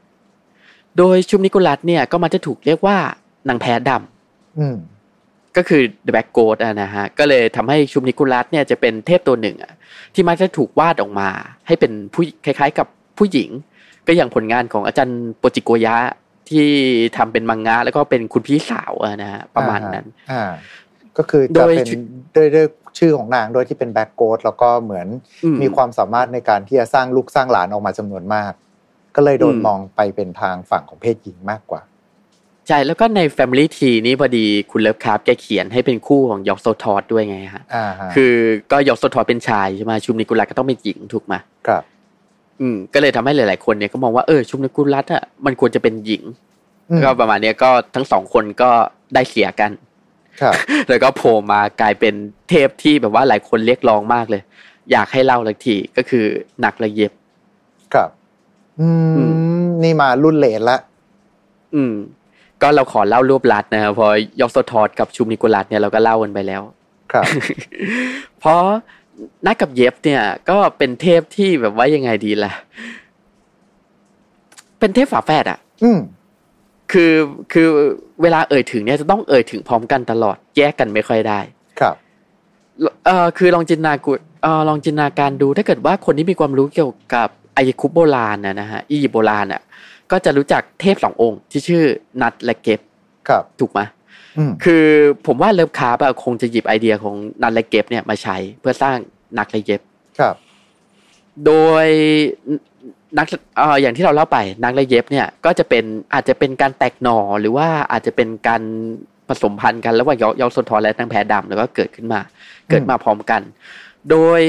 [0.97, 2.97] โดยชุบนิโคลัสเนี่ยก็มันจะถูกเรียกว่า
[3.47, 4.77] นางแพ้ดำอืม
[5.57, 9.73] ก็คือ The Black Ghost อะนะฮะ ก็เลยทำให้ชุบนิโคลัสเนี่ยจะเป็นเทพตัวหนึ่งอะ
[10.13, 11.29] ที่มักจะถูกวาดออกมา
[11.67, 12.87] ให้เป็นผู้คล้ายๆ กับ
[13.17, 13.49] ผู้หญิง
[14.07, 15.95] ก็อย่างผลงานของอาจารย์โปจิโกยะ
[16.49, 16.67] ที่
[17.17, 20.51] ทำเป็นมังงะแล้วก็เป็นคุณพี่สาวอะนะฮะประมาณนั้นอ่า
[21.19, 21.99] ก็คือโดจะยเป็นชุด
[22.35, 25.07] ด้วยด้วยชื่อของนางโดยที่เป็น Black Goat แล้วก็เหมือน
[25.43, 28.51] อืมมีความสามารถในการที่จะสร้างลูกสร้างหลานออกมาจำนวนมาก
[29.15, 31.81] ก็เลยโดนอืมมองไปเป็นทางฝั่งของเพศหญิงมากกว่า
[32.67, 38.33] ใช่แล้วก็ใน Family t ีนี้พอดีคุณเลิฟคราฟต์แกเขียนให้เป็นคู่ของยอกโซทอสด้วยไงฮะอ่าฮะคือ
[38.71, 41.33] ก็ยอกโซทอสเป็นชายใช่ไหมชุบนิกกูรัสก็ต้องเป็นหญิงถูกไหม
[41.67, 41.83] ครับ
[42.61, 46.23] อืม ก็เลยทำให้หลาย ๆ คนเนี่ยก็มองว่าเออชุบนิโคลัสอะมันควรจะเป็นหญิง
[46.89, 48.69] อืมก็ประมาณเนี้ยก็ทั้งสองคนก็
[49.13, 49.88] ได้เสียกันครับ
[50.89, 52.13] แล้วก็โผล่มากลายเป็น
[52.49, 54.41] เทพที่แบบว่าหลายคนเรียกร้องมากเลย
[54.91, 56.25] อยากให้เล่าสักทีก็คือ
[56.61, 57.11] หนักละเย็บ
[57.93, 58.09] ครับ
[58.81, 59.23] อือื
[59.63, 60.77] ม นี่มารุ่นเลนละ
[61.75, 61.93] อืม
[62.61, 64.07] ก็เราขอเล่ารวบลัดนะครับเพอ
[64.39, 66.61] ยอกโซทอดกับชุมนิโคลัสเนี่ยเราก็เล่ากันไปแล้ว
[67.11, 67.25] ครับ
[68.39, 68.61] เพราะ
[69.47, 72.51] นักกับเย็บเนี่ย ก็เป็นเทพที่แบบว่ายังไงดีล่ะ
[74.79, 75.99] เป็นเทพฝาแฝดอะอืม
[76.91, 77.13] คือ
[77.53, 77.67] คือ
[78.21, 81.39] เวลาเอ่ยถึงเนี่ยจะต้องเอ่ยถึงพร้อมกันตลอดแยกกันไม่ค่อยได้
[81.79, 81.95] ครับ
[83.05, 84.11] เอ่อคือลองจินตนากู
[84.43, 89.61] เอ่อลองจินตนาการดูถ้าเกิดว่าคนที่มีความรู้เกี่ยวกับไอคุปโบราณนะนะฮะอียิปต์โบราณอะ
[90.11, 91.83] ก็จะรู้จักเทพสององค์ที่ชื่อ
[92.21, 92.79] นัดและเก็บ
[93.29, 93.79] ครับ ถูกไหม
[94.37, 94.85] อืมคือ
[95.27, 98.97] ผมว่าเลิฟคาร์บอะคงจะหยิบไอเดียของนัดและเก็บเนี่ยมาใช้เพื่อสร้าง
[99.37, 99.81] นักและเย็บ
[100.19, 100.35] ครับ
[101.45, 101.53] โด
[101.85, 101.87] ย
[103.17, 103.25] นัก
[103.57, 108.61] เอ่ออย่างที่เราเล่าไปนักและเย็บเนี่ยก็จะเป็นอาจจะเป็นการแตกหน่อหรือว่าอาจจะเป็นการ
[109.27, 112.21] ผสมพันธุ์กันระหว่างยอยอโซทอและนางแพดำแล้วก็เกิดขึ้นมา
[112.69, 113.41] เกิดมาพร้อมกัน
[114.09, 114.41] โดย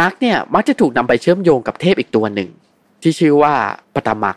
[0.00, 2.48] นักเนี่ยมักจะถูกนำไปเชื่อมโยงกับเทพอีกตัวหนึ่ง
[3.02, 3.54] ที่ชื่อว่า
[3.94, 4.36] ปตมัก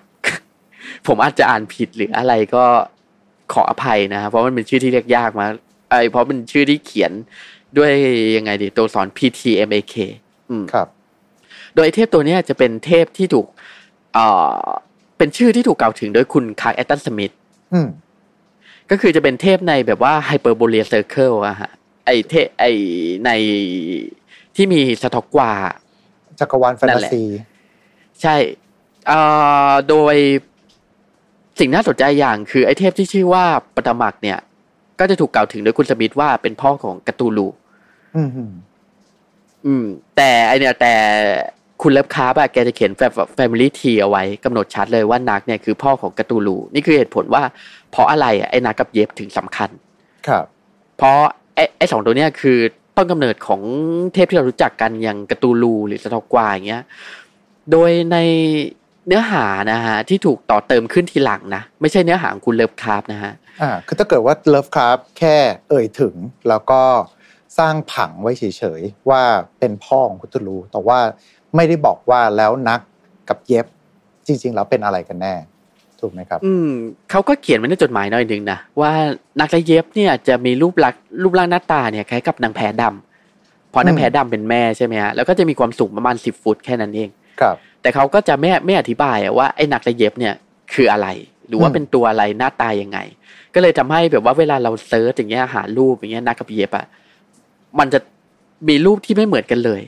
[1.08, 2.65] ผมอาจจะอ่านผิดหรืออะไรก็
[3.54, 5.52] ขออภัยนะครับเพราะมันเป็นชื่อที่เรียกยากมาก
[5.89, 7.12] ไอยเพราะเป็นชื่อที่เขียน
[7.78, 7.91] ด้วย
[8.36, 9.95] ยังไงดีตัวสอน PTMAK
[10.50, 10.88] อืมครับ
[11.75, 13.45] โดยเทพตัวเนี้ยจะเป็นเทพที่ถูก
[14.13, 14.25] เอ่
[14.59, 14.65] อ
[15.17, 17.33] เป็นชื่อที่ถูกกล่าวถึงโดยคุณคาร์แอตตันสมิธ
[17.73, 17.88] อืม
[18.89, 21.71] ก็คือจะเป็นเทพในแบบว่าไฮเปอร์โบเลียเซอร์เคิลอะฮะ
[22.05, 22.63] ไอเทไอ
[23.25, 23.31] ใน
[24.55, 25.51] ที่มีสต็อกกว่า
[26.39, 27.23] จักรวาลแฟนนั่นแหละ
[28.21, 28.35] ใช่
[29.09, 30.15] อ่าโดย
[31.59, 34.39] สิ่งน่าสนใจอย่างคือไอเทพที่ชื่อว่าปฐมักเนี่ย
[34.99, 37.47] ก็จะถูกกล่าวถึงโดยคุณสมิธว่าเป็นพ่อของกาตูลู
[38.15, 38.51] อืมอืม
[39.65, 39.85] อืม
[40.15, 40.93] แต่ไอเนี่ยแต่
[41.88, 42.91] คุณเลิฟคราฟต์อะแกจะเขียน
[43.36, 47.43] Family Tree เอาไว้กำหนดชัดเลยว่านักเนี่ยคือพ่อของกาตูลูนี่คือเหตุผลว่า
[47.91, 49.69] เพราะอะไรอะไอ้นักกับเย็บถึงสำคัญ
[50.28, 50.45] ครับ
[50.98, 51.19] เพราะ
[51.56, 52.58] ไอ้ไอ้สองตัวเนี้ยคือ
[52.98, 53.62] ต้นกำเนิดของ
[54.13, 56.84] เทพที่เรารู้จักกันอย่างกาตูลูหรือสตอกวาอย่างเงี้ย
[57.71, 58.17] โดยใน
[59.08, 65.36] เนื้อหานะฮะที่ถูกต่อเติมขึ้นทีหลังนะ ไม่ใช่เนื้อหาของคุณเลิฟคาร์บนะฮะอ่าคือถ้าเกิดว่าเลิฟครับแค่
[65.69, 66.15] เอ่ยถึง
[66.50, 66.82] แล้วก็
[67.62, 68.43] สร้างผังไว้เฉ
[68.80, 69.21] ยๆว่า
[69.60, 71.00] เป็นพ่อของคุตลูแต่ว่า
[71.56, 72.80] ไม่ได้บอกว่าแล้วนัก
[73.30, 73.65] กับเย็บ
[74.28, 75.34] จริง ๆ แล้วเป็นอะไรกันแน่
[76.00, 76.70] ถูกไหมครับ อืม
[77.12, 78.91] เขาก็เขียนไว้ในจดหมายหน่อยหนึ่งนะว่า
[79.39, 87.10] นักและเย็บเนี่ยจะมีรูปลักษณ์รูปร่างหน้าตาเนี่ยคล้ายกับนางแพดำเพราะนางแพดำเป็นแม่ใช่ไหมฮะแล้วก็จะมีความสูงประมาณสิบฟุตแค่นั้นเอง
[87.41, 90.34] ครับ แต่เขาก็จะไม่ไม่อธิบายอะว่าไอ้นักและเย็บเนี่ย
[90.74, 91.08] คืออะไร
[91.48, 93.00] หรือว่าอืมเป็นตัวอะไรหน้าตายังไง
[93.54, 96.86] ก็เลยทำให้แบบว่าเวลาเราเซิร์ชอย่างเงี้ยหารูปอย่างเงี้ยนักกับเย็บอะ
[97.80, 98.00] มันจะ
[98.70, 99.82] มีรูปที่ไม่เหมือนกันเลย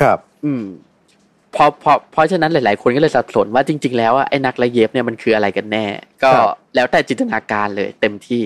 [0.00, 0.64] ครับ อืม
[1.52, 5.84] เพราะเพราะเพราะฉะนั้นหลาย ๆ คนก็เลยสับสนว่าจริง ๆ แล้วอะไอ้นักและเย็บเนี่ยมันคืออะไรกันแน่
[6.22, 8.42] ก็ครับแล้วแต่จินตนาการเลยเต็มที่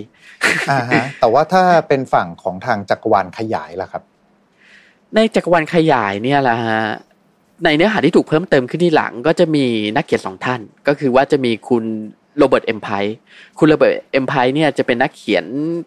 [0.70, 4.02] อ่าฮะแต่ว่าถ้าเป็นฝั่งของทางจักรวาลขยายล่ะครับ
[5.14, 6.83] ในจักรวาลขยายเนี่ยแหละฮะ
[7.64, 9.64] ในเนื้อหาที่ถูกเพิ่มเติมขึ้นที่หลังก็จะมี
[9.96, 11.85] นักเขียนสองท่าน ก็คือว่าจะมีคุณ
[12.38, 12.88] โรเบิร์ตเอ็มไพ
[13.59, 15.44] คุณโรเบิร์ตเอ็มไพเนี่ยจะเป็นนักเขียน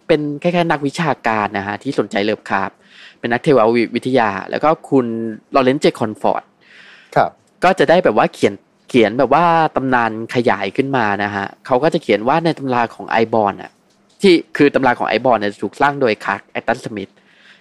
[0.07, 2.77] เป็นแค่ๆนักวิชาการนะฮะที่สนใจเลิฟคราฟต์
[3.27, 3.59] เป็นนักเทว
[3.95, 5.05] วิทยา แล้วก็คุณ
[5.55, 6.43] ลอเรนซ์เจคอนฟอร์ด
[7.15, 7.29] ครับ
[7.63, 8.53] ก็จะได้แบบว่าเขียน
[8.89, 13.71] เขียนแบบว่าตำนานขยายขึ้นมานะฮะเขาก็จะเขียนว่าในตำราของไอบอลอะ
[14.21, 17.11] ที่คือตำราของไอบอลเนี่ยถูกสร้างโดยคลาร์กแอชตันสมิธ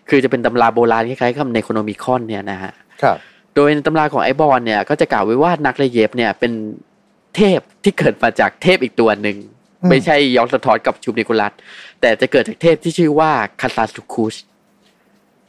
[0.08, 3.16] คือจะเป็นตำราโบราณคล้ายๆกับเนโครโนมิคอนเนี่ยนะฮะครับ
[3.54, 6.52] โดยในตำราของไอบอลเนี่ยก็จะกล่าวไว้ว่านักและเย็บเนี่ยเป็น
[7.36, 9.36] เทพที่เกิดมาจากเทพอีกตัวหนึ่ง
[9.82, 11.52] อืมไม่ใช่ยอกโซทอสกับชุบนิกกูรัส
[12.00, 14.34] แต่จะเกิดจากเทพที่ชื่อว่าคาซาสุคูด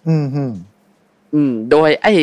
[0.08, 0.54] อืมอืม
[1.34, 2.14] อืม โดยไอ้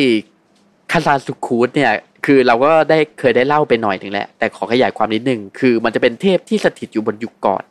[0.91, 1.91] คาซาสุคูดเนี่ย
[2.25, 7.63] คือเราก็ได้เคยได้เล่าไปหน่อยถึงแล้วแต่ขอขยายความนิดนึงคือมันจะเป็นเทพที่สถิตอยู่บนยุคก่อน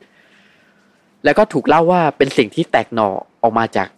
[1.25, 3.09] แล้วก็ถูกเล่าว่าเป็นสิ่งที่แตกหน่อ
[3.43, 3.89] ออกมาจาก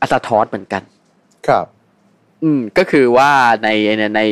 [0.00, 0.82] อาซาทอสเหมือนกัน
[1.46, 1.66] ครับ
[2.42, 3.30] อืม ก็คือว่า
[3.62, 3.68] ใน
[3.98, 4.22] ในใน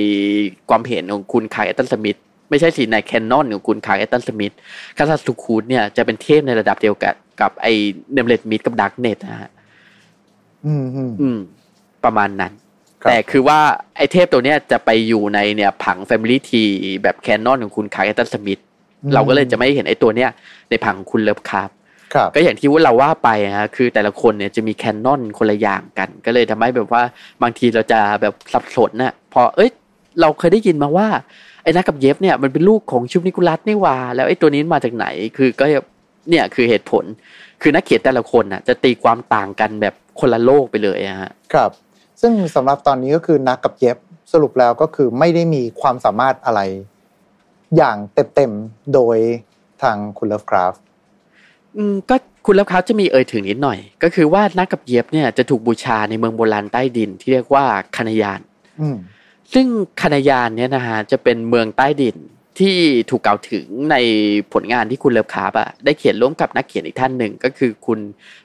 [0.68, 2.18] ความเห็นของคุณคลาร์กแอชตันสมิธ
[2.50, 4.54] ไม่ใช่สิใน canon ของคุณคลาร์กแอชตันสมิธ
[4.96, 7.66] คาซาสุคูดเนี่ยจะเป็นเทพในระดับเดียวกับกับไอ
[8.12, 9.50] Nameless Mist กับ Darkness นะฮะ
[10.66, 11.38] อืมอืมอืม
[12.04, 12.52] ประมาณนั้น
[13.02, 13.58] ครับแต่คือว่า
[13.96, 16.50] ไอเทพตัวเนี้ยจะไปอยู่ในเนี่ยผัง Family T
[17.02, 18.60] แบบแคนนอนของคุณคลาร์กแอชตันสมิธ
[19.14, 20.30] เราก็เลยจะไม่เห็นไอตัวเนี้ย
[20.70, 21.74] ในผังของคุณเลิฟคราฟต์
[22.14, 27.02] ครับก็อย่างที่ว่าเราว่าไปฮะคือแต่ละคนเนี่ยจะมี canon คนละอย่างกัน ก็เลยทำให้แบบว่า
[27.42, 29.70] บางทีเราจะแบบสับสนน่ะพอเอ้ย
[30.20, 31.08] เราเคยได้ยินมาว่า
[31.62, 35.64] ไอ้นักกับเย็บเนี่ยมันเป็นลูกของชุบนิคุลัสนี่หว่า แล้วไอ้ตัวนี้มาจากไหนคือก็
[36.30, 37.04] เนี่ยคือเหตุผล
[37.62, 41.70] คือนักเขียนแต่ละคนน่ะจะตีความต่างกันแบบ คนละโลกไปเลยอะฮะครับ
[42.20, 43.96] ซึ่งสำหรับตอนนี้ก็คือนักกับเย็บ
[44.32, 46.60] สรุปแล้วก็คือไม่ได้มีความสามารถอะไร
[47.76, 47.96] อย่าง
[48.34, 49.16] เต็มๆโดย
[49.82, 50.74] ทางคุณเลิฟคราฟ
[51.76, 57.64] อืมก็คุณเลิฟคราฟต์จะมีเอ่ยถึงนิดหน่อย ก็คือว่านักกับเย็บเนี่ยจะถูกบูชาในเมืองโบราณใต้ดินที่เรียกว่า
[57.96, 58.40] คานายาน
[58.80, 58.96] อืม
[59.52, 59.66] ซึ่ง
[60.00, 62.16] คานายานเนี่ยนะฮะจะเป็นเมืองใต้ดิน
[62.58, 62.76] ที่
[63.10, 63.96] ถูกกล่าวถึงใน
[64.52, 67.98] ผลงานที่คุณเลิฟคราฟต์อะได้เขียนร่วมกับนักเขียนอีกท่านหนึ่งก็คือคุณ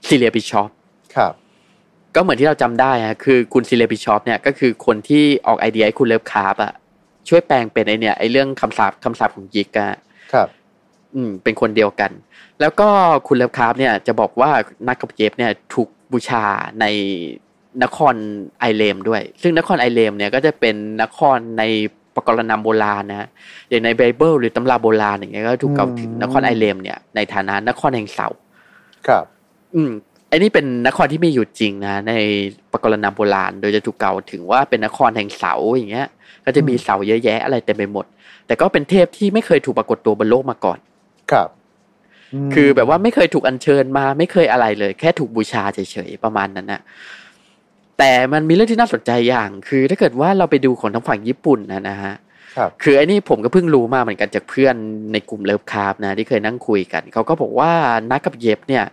[0.07, 0.69] ซีเลียบิชอป
[1.15, 1.33] ครับ
[2.15, 6.73] ก็เหมือนที่เราจำได้ฮะคือคุณซีเลียบิชอปเนี่ยก็คือคนที่ออกไอเดียให้คุณเลิฟคราฟต์อะ
[7.29, 9.97] ช่วยแปลงเป็นไอเนี่ยไอเรื่องคำสาปคำสาปของยิกอะ
[10.33, 10.47] ครับ
[11.15, 12.11] อืม เป็นคนเดียวกัน
[12.61, 12.87] แล้วก็
[13.27, 14.49] คุณเลิฟคราฟต์เนี่ยจะบอกว่า
[14.87, 16.45] นักกับเจฟเนี่ยถูกบูชา
[16.81, 16.85] ใน
[17.83, 18.15] นคร
[18.59, 21.63] ไอเลมด้วย ซึ่งนครไอเลมเนี่ยก็จะเป็นนครใน
[22.15, 23.29] ปกรณำโบราณนะฮะ
[23.69, 28.27] อย่างในไบเบิลหรือตำราโบราณอย่างเงี้ยก็ถูกกล่าวถึงนครไอเลมเนี่ยในฐานะนครแห่งเสา
[29.07, 29.25] ครับ
[29.75, 32.13] อืมไอ้นี่เป็นนครที่มีอยู่จริงนะ ใน
[32.71, 36.07] ปกรณำโบราณ โดยจะถูกกล่าวถึงว่าเป็นนครแห่งเสาอย่างเงี้ย
[36.45, 38.05] ก็จะมีเสาเยอะแยะอะไรเต็มไปหมด
[38.47, 40.79] แต่ก็เป็นเทพที่ไม่เคยถูกปรากฏตัวบนโลกมาก่อน
[41.31, 41.49] ครับ
[42.47, 46.81] มคือแบบว่าไม่เคยถูกอัญเชิญมา ไม่เคยอะไรเลย แค่ถูกบูชาเฉยๆประมาณนั้นนะ
[47.97, 52.13] แต่มันมีเรื่องที่น่าสนใจอย่าง คือ ถ้าเกิดว่าเราไปดูของทางฝั่งญี่ปุ่นนะนะฮะ
[52.55, 54.75] ครับคือไอ้นี่ผมก็เพิ่งรู้มาเหมือนกันจากเพื่อน
[55.13, 57.71] ในกลุ่มเลิฟคราฟต์นะที่เคยนั่งคุยกันเขาก็บอกว่า
[58.11, 58.83] นักกับเย็บเนี่ย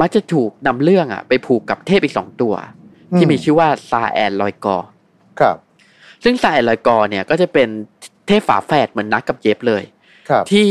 [0.00, 2.54] มักจะถูกนำเรื่องอะ ไปผูกกับเทพอีกสองตัว
[3.16, 4.88] ที่มีชื่อว่าซา and ลอยกอร์
[5.40, 5.56] ครับ
[6.24, 7.68] ซึ่งซา and ลอยกอร์เนี่ยก็จะเป็น
[8.26, 9.82] เทพฝาแฝดเหมือนนักกับเย็บเลย
[10.28, 10.66] ครับที่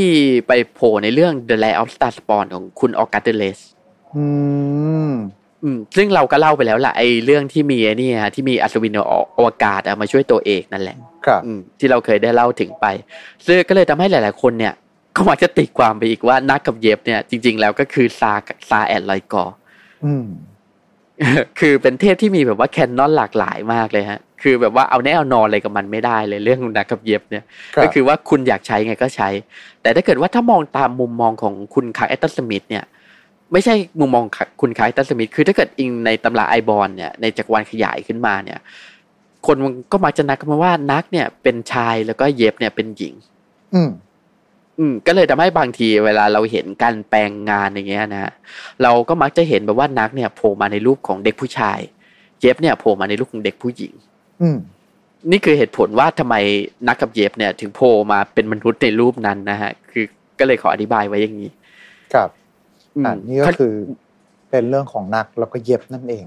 [0.48, 3.60] ไปโผล่ในเรื่อง The Land of Star Spawn ของคุณออกัสเดเลส
[4.16, 5.14] อืมออืม
[5.98, 8.98] ซึ่งเราก็เล่าไปแล้วล่ะไอ้เรื่องที่มีไอ้นี่ฮะที่มีอัศวิน
[9.38, 12.86] อวกาศอะมาช่วยตัวเอกนั่นแหละครับอืมที่เราเคยได้เล่าถึงไป
[13.46, 14.74] ซึ่งก็เลยทำให้หลาย ๆ คนเนี่ย
[15.16, 18.34] ก็มักจะตีความไปอีกว่านักกับเย็บเนี่ย จริง ๆ แล้วก็คือซา
[18.70, 19.56] ซาแอดไลกอร์
[20.06, 20.28] อืม
[21.60, 27.44] คือเป็นเทพที่มีแบบว่าแคนนอนหลากหลายมากเลยฮะ คือแบบว่าเอาแน่เอานอนอะไรกับมันไม่ได้เลยเรื่องนักกับเย็บเนี่ย
[27.76, 29.30] ครับก็คือว่าคุณอยากใช้ไงก็ใช้
[29.82, 32.84] แต่ถ้าเกิดว่าถ้ามองตามมุมมองของคุณคลาร์กแอชตันสมิธเนี่ย
[33.54, 34.24] ไม่ใช่มุมมอง
[34.62, 38.60] คุณคลาร์กแอชตันสมิธคือถ้าเกิดอิงในตำราไอบอลเนี่ยในจักรวาลขยายขึ้นมาเนี่ย
[39.46, 43.14] คนมันก็มักจะนักกันมาว่านักเนี่ยเป็นชายแล้วก็เย็บเนี่ยเป็นหญิง
[43.74, 43.90] อืม
[44.80, 48.32] อืมก็เลยทำให้บางทีเวลาเราเห็นการแปลงงานอย่างเงี้ยนะ
[48.84, 51.80] เราก็มักจะเห็นแบบว่านักเนี่ยโผล่มาในรูปของเด็กผู้ชาย
[52.42, 53.94] เย็บเนี่ยโผล่มาในรูปของเด็กผู้หญิง
[54.42, 54.58] อืม
[55.32, 56.36] นี่คือเหตุผลว่าทำไม
[56.88, 60.06] นักกับเย็บเนี่ย ถึงโผล่มาเป็นมนุษย์ในรูปนั้นนะฮะ คือ
[60.40, 61.50] ก็เลยขออธิบายไว้อย่างนี้
[62.14, 62.30] ครับ
[62.98, 63.74] อืมอ่านี่ก็คือ
[64.50, 66.26] เป็นเรื่องของนักแล้วก็เย็บนั่นเอง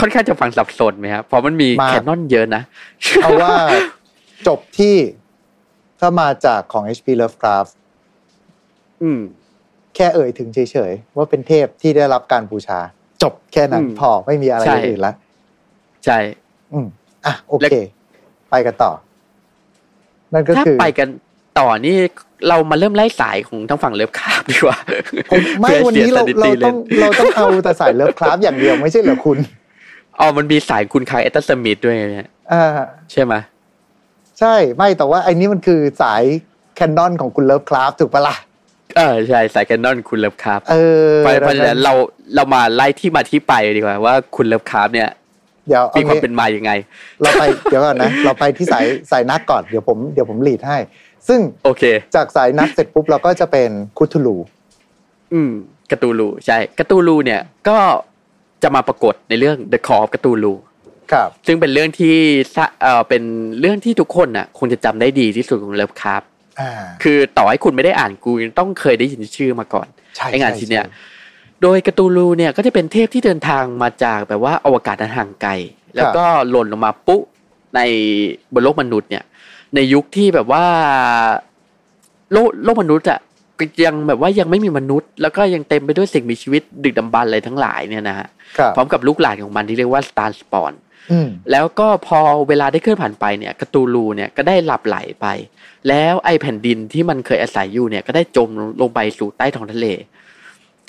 [0.00, 2.62] ค่อนข้างจะฟังสับสนไหมครับเพราะมันมีมากแคนนอนเยอะนะ
[3.22, 3.54] เอาว่า
[4.46, 4.96] จบที่
[6.00, 7.08] ถ้ามาจากของ H.P.
[7.20, 7.72] Lovecraft
[9.02, 9.20] อืม
[9.94, 10.58] แค่เอ่ยถึงเฉ
[10.90, 12.80] ยๆว่าเป็นเทพที่ได้รับการบูชา
[13.22, 15.14] จบแค่นั้นอืมพอไม่มีอะไรใช่อย่างอื่นละ
[16.04, 16.18] ใช่
[16.72, 16.86] อืม
[17.26, 17.76] อะโอและเค
[18.50, 18.92] ไปกันต่อ
[20.32, 21.08] นั่นก็ถ้าคือไปกัน
[21.58, 21.96] ต่อนี่
[22.48, 24.78] เรามาเริ่มไล่สายของทั้งฝั่งเลิฟคาบดีกว่า
[25.30, 29.38] ผมไม่พื่อวันนี้สียเราสถิเราติต้องเราต้องเอาแต่สายเลิฟคราฟอย่างเดียวไม่ใช่เหรอคุณ
[30.18, 32.64] อ๋อมันมีสายคุณคาร์เอตสมิธด้วยเนี่ยอ่า
[33.12, 33.34] ใช่ไหม
[34.38, 36.22] ใช่ไม่แต่ว่าไอ้นี้มันคือสาย
[36.76, 38.36] แคนนอนของคุณเลิฟคราฟถูกปะล่ะ
[38.96, 40.76] เออใช่สายแคนนอนคุณเลิฟคาบเอ
[41.08, 41.92] อไปเพราะฉะนั้นเรา
[42.34, 45.10] เรามาไล่ที่มาที่ไปดีกว่าว่าคุณเลิฟคาบเนี่ย
[45.68, 46.72] เดี๋ยวมีเอาความงี้เป็นมาอย่างไง
[47.20, 50.78] เราไปเดี๋ยวก่อนนะ เราไปที่สายสายนักก่อนเดี๋ยวผมเดี๋ยวผมหลีดให้
[51.28, 51.82] ซึ่งโอเค
[52.16, 54.36] จากสายนักเสร็จปุ๊บเราก็จะเป็นคุทูลู
[55.32, 55.52] อืม
[55.90, 57.78] กาตูลูใช่กาตูลูเนี่ยก็
[58.62, 60.54] จะมาปรากฏในเรื่อง The Call of Cthulhu
[61.12, 62.16] ครับ ซึ่งเป็นเรื่องที่
[62.54, 63.22] สะเออเป็น
[63.60, 66.22] เรื่องที่ทุกคนน่ะคงจะจำได้ดีที่สุดของเลิฟคาบ
[66.60, 66.70] อ่า
[67.02, 70.92] คือต่อให้คุณไม่ได้อ่านกูยังต้องเคยได้ยินชื่อมาก่อนใช่ไอ้งานใช่ชิ้นเนี้ยใช่
[71.62, 75.52] โดยกาตูลูเนี่ยก็จะเป็นเทพที่เดินทางมาจากแบบว่าอวกาศอันห่างไกล
[75.96, 77.20] แล้วก็หล่นลงมาปุ๊
[77.76, 77.80] ใน
[78.52, 79.24] บนโลกมนุษย์เนี่ย
[79.74, 80.64] ในยุคที่แบบว่า
[82.32, 83.20] โลกโลกมนุษย์อะ
[83.58, 88.28] ก็ยังแบบว่ายังไม่มีมนุษย์ แล้วก็ยังเต็มไปด้วยสิ่งมีชีวิตดึกดำบรรพ์อะไรทั้งหลายเนี่ยนะฮะ
[88.58, 90.72] ครับพร้อมกับลูกหลานของมันที่เรียกว่าสตาร์สปอน
[91.12, 95.26] อืมแล้วก็พอเวลาได้เคลื่อนผ่านไปเนี่ยกาตูลูเนี่ยก็ได้หลับไหลไป
[95.88, 98.48] แล้วไอ้แผ่นดินที่มันเคยอาศัยอยู่เนี่ยก็ได้จม
[98.80, 99.86] ลงไปสู่ใต้ท้องทะเล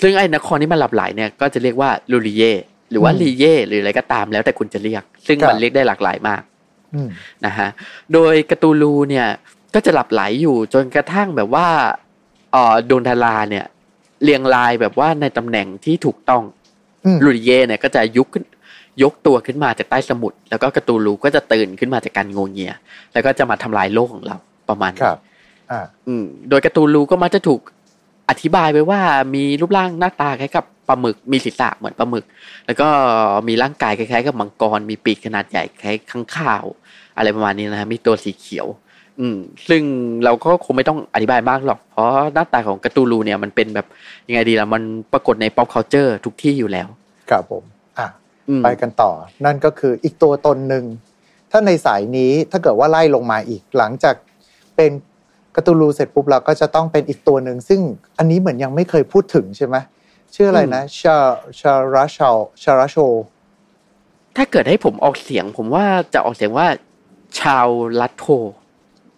[0.02, 2.42] ซึ่งไอ้นครที่มันหลับไหลเนี่ยก็จะเรียกว่าลูริเย
[2.90, 6.49] หรือว่าอืมลีเยหรืออะไรก็ตามแล้วแต่คุณจะเรียก ซึ่งครับมันเรียกได้หลากหลายมากอืม
[7.46, 7.68] นะฮะ
[8.12, 9.26] โดยกาตูลูเนี่ย
[9.74, 11.66] ก็จะหลับไหลอยู่จนกระทั่งแบบว่า
[12.52, 13.64] เอ่อดวงดาราเนี่ย
[14.24, 16.42] เรียงรายแบบว่าในตำแหน่งที่ถูกต้อง
[17.04, 18.44] อืมลูริเย่เนี่ยก็จะยุกขึ้น
[19.02, 22.72] ยกตัวขึ้นมาจากใต้สมุทรแล้วก็กาตูลูก็จะตื่นขึ้นมาจากการงวงเงีย
[23.12, 24.36] แล้วก็จะมาทำลายโลกของเรา
[24.68, 25.18] ประมาณคนี้รับ
[25.70, 27.60] อ่า อืม โดยกาตูลูก็มักจะถูก
[28.30, 29.00] อธิบายไว้ว่า
[29.34, 32.24] มีรูปร่างหน้าตาคล้ายกับปลาหมึกมีศีรษะเหมือนปลาหมึก
[32.66, 32.88] แล้วก็
[33.48, 36.64] มีร่างกายคล้ายๆ กับมังกร มีปีกขนาดใหญ่คล้ายข้างข้าว
[37.16, 38.66] อะไรประมาณนี้นะฮะมีตัวสีเขียว
[39.20, 39.38] อืม
[39.68, 39.82] ซึ่ง
[40.24, 43.86] เราก็คงไม่ต้องอธิบายมากหรอก เพราะหน้าตาของกาตูลูเนี่ยมันเป็นแบบ
[44.28, 46.88] ยังไงดีล่ะมันปรากฏใน pop culture ทุกที่อยู่แล้ว
[47.30, 47.62] ครับผม
[47.98, 48.08] อะ
[48.48, 49.10] อืมไปกันต่อ
[49.44, 50.84] นั่นก็คืออีกตัวตนหนึ่ง
[51.50, 54.14] ถ้าในสายนี้ถ้าเกิดว่าไล่ลงมาอีกหลังจาก
[54.76, 54.90] เป็น
[55.56, 57.80] กาตูลูเสร็จปุ๊บเราก็จะต้องเป็นอีกตัวหนึ่งซึ่ง
[58.18, 59.76] อันนี้เหมือนยังไม่เคยพูดถึงใช่ไหม
[60.34, 61.16] ชื่ออะไรนะชา
[61.60, 62.28] ชาราชา
[62.62, 62.96] ชาราโช
[64.36, 65.84] ถ้าเกิดให้ผมออกเสียง ผมว่า
[66.14, 66.66] จะออกเสียงว่า
[67.40, 67.66] ชาว
[68.00, 68.24] ลัตโท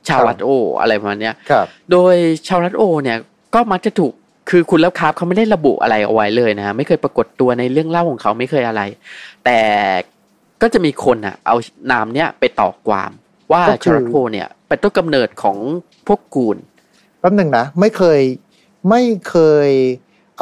[0.09, 0.49] ชาวลัตโอ
[0.81, 2.14] อะไรประมาณเนี้ยครับโดย
[2.49, 3.18] ชาวลัตโอ เนี่ย
[3.55, 4.12] ก็มักจะถูก
[4.51, 8.83] คือคุณแล้วครับเขาไม่ได้ระบุอะไรเอาไว้เลยนะฮะไม่เคยปรากฏตัวในเรื่องเล่าของเขาไม่เคยอะไร
[9.45, 9.59] แต่
[10.62, 11.57] ก็จะมีคนอะ เอา
[11.90, 13.11] นามเนี้ยไปต่อความ
[13.53, 15.59] ว่าก็คือชาวลัตโอเนี่ย เป็นต้นกำเนิดของ
[16.07, 16.57] พวกกูล
[17.21, 18.21] แป๊บหนึ่งนะ ไม่เคย
[18.91, 19.71] ไม่เคย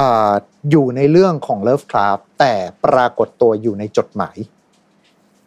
[0.00, 0.32] อา
[0.70, 4.36] อยู่ในเรื่องของเลิฟคราฟแต่ปรากฏตัวอยู่ในจดหมาย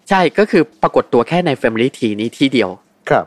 [0.09, 2.69] ใช่ก็คือปรากฏตัวแค่ใน Family t นี้ที่เดียว
[3.09, 3.25] ครับ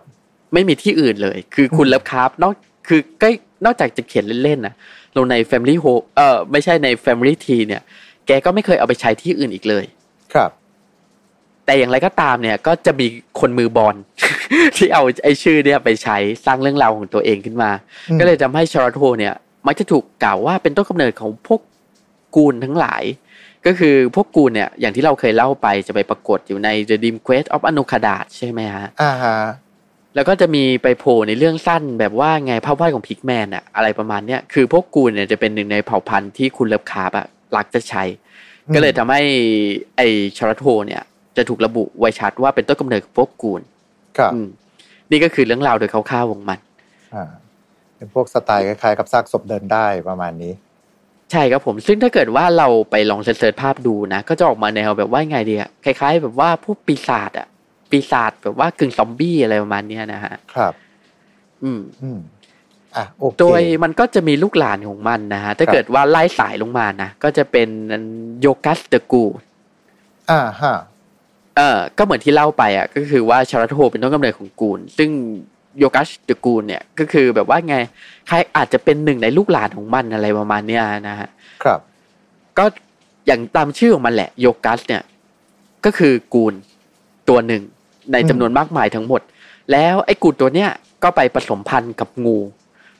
[0.52, 2.52] ไม่มีที่อื่นเลย คือคุณอืมเลิฟคราฟนอก
[2.88, 3.28] คือก็
[3.64, 4.74] นอกจากจะเขียนเล่นๆนะ
[5.16, 7.82] ลงใน Family Home เออไม่ใช่ใน Family T เนี่ย
[8.26, 9.84] แกก็ไม่เคยเอาไปใช้ที่อื่นอีกเลย
[10.34, 10.50] ครับ
[11.66, 13.06] แต่อย่างไรก็ตามเนี่ยก็จะมี
[13.40, 13.96] คนมือบอล
[14.76, 17.70] ที่เอาไอ้ชื่อเนี่ยไปใช้สร้างเรื่องราวของตัวเองขึ้นมา
[18.10, 19.34] อืมก็เลยทำให้ชาร์ลโทเนี่ย
[19.66, 21.60] มักจะถูกกล่าวว่าเป็นต้นกำเนิดของพวก
[22.36, 23.02] กูลทั้งหลาย
[23.66, 29.36] ก็คือพวกกูลเนี่ยอย่างที่เราเคยเล่าไปจะไปปรากฏอยู่ใน The Dream Quest of a n u k a d a ใช่ไหมฮะอ่าฮะ
[30.14, 38.04] แล้วก็จะมีไปโผล่ในเรื่องสั้นแบบว่าไงภาพวาดของพิกแมนอะอะไรประมาณเนี้ยคือพวกกูเนี่ยจะเป็นหนึ่งในเผ่าพันธุ์ที่คุณเลิฟคาร์บอะรักจะใช้
[38.74, 39.22] ก็เลยทำให้
[39.96, 40.00] ไอ
[40.36, 41.02] ชาร์โทเนี่ย
[41.36, 43.60] จะถูกระบุไว้ชัดว่าเป็นต้นกำเนิดของพวกกูล
[44.18, 44.48] ครับอืม
[45.10, 46.58] นี่ก็คือเรื่องราวโดยคร่าวๆของมัน
[47.14, 47.24] อ่า
[47.96, 50.52] เป็นพวกสไตล์คล้ายๆกับซากศพเดินได้ประมาณนี้
[51.32, 57.46] ใช่ครับผม ซึ่งถ้าเกิดว่าเราไปลองเสิร์ชภาพดูนะ ก็จะออกมาแนวแบบว่าไงดีอะคล้าย ๆ แบบว่าพวกปีศาจอะ
[57.90, 60.72] ปีศาจแบบว่ากึ่งซอมบี้อะไรประมาณเนี้ยนะฮะครับ
[61.62, 62.18] อืมอืม
[62.96, 67.68] อะโอเคโดยมันก็จะมีลูกหลานของมันนะฮะถ้าครับเกิดว่าไล่สายลงมานะก็จะเป็น
[68.40, 69.24] โยกัสเดกู
[70.30, 70.76] อ่าฮะ
[71.56, 75.10] เออก็เหมือนที่เล่าไปอะก็คือว่าชาร์โทเป็นต้นกำเนิดของกูล ซึ่ง
[75.78, 77.76] โยกัสเดกูลเนี่ยก็คือแบบว่าไง
[78.28, 81.28] ใครอาจจะเป็นหนึ่งในลูกหลานของมันอะไรประมาณเนี้ยนะฮะ
[81.64, 81.80] ครับ
[82.58, 82.64] ก็
[83.26, 85.02] อย่างตามชื่อของมันแหละโยกัสเนี่ย
[85.84, 86.54] ก็คือกูล
[87.28, 87.62] ตัวหนึ่ง
[88.12, 89.20] ในจำนวนมากมายทั้งหมด
[89.72, 90.70] แล้วไอ้กูลตัวเนี้ย
[91.02, 92.38] ก็ไปผสมพันธุ์กับงู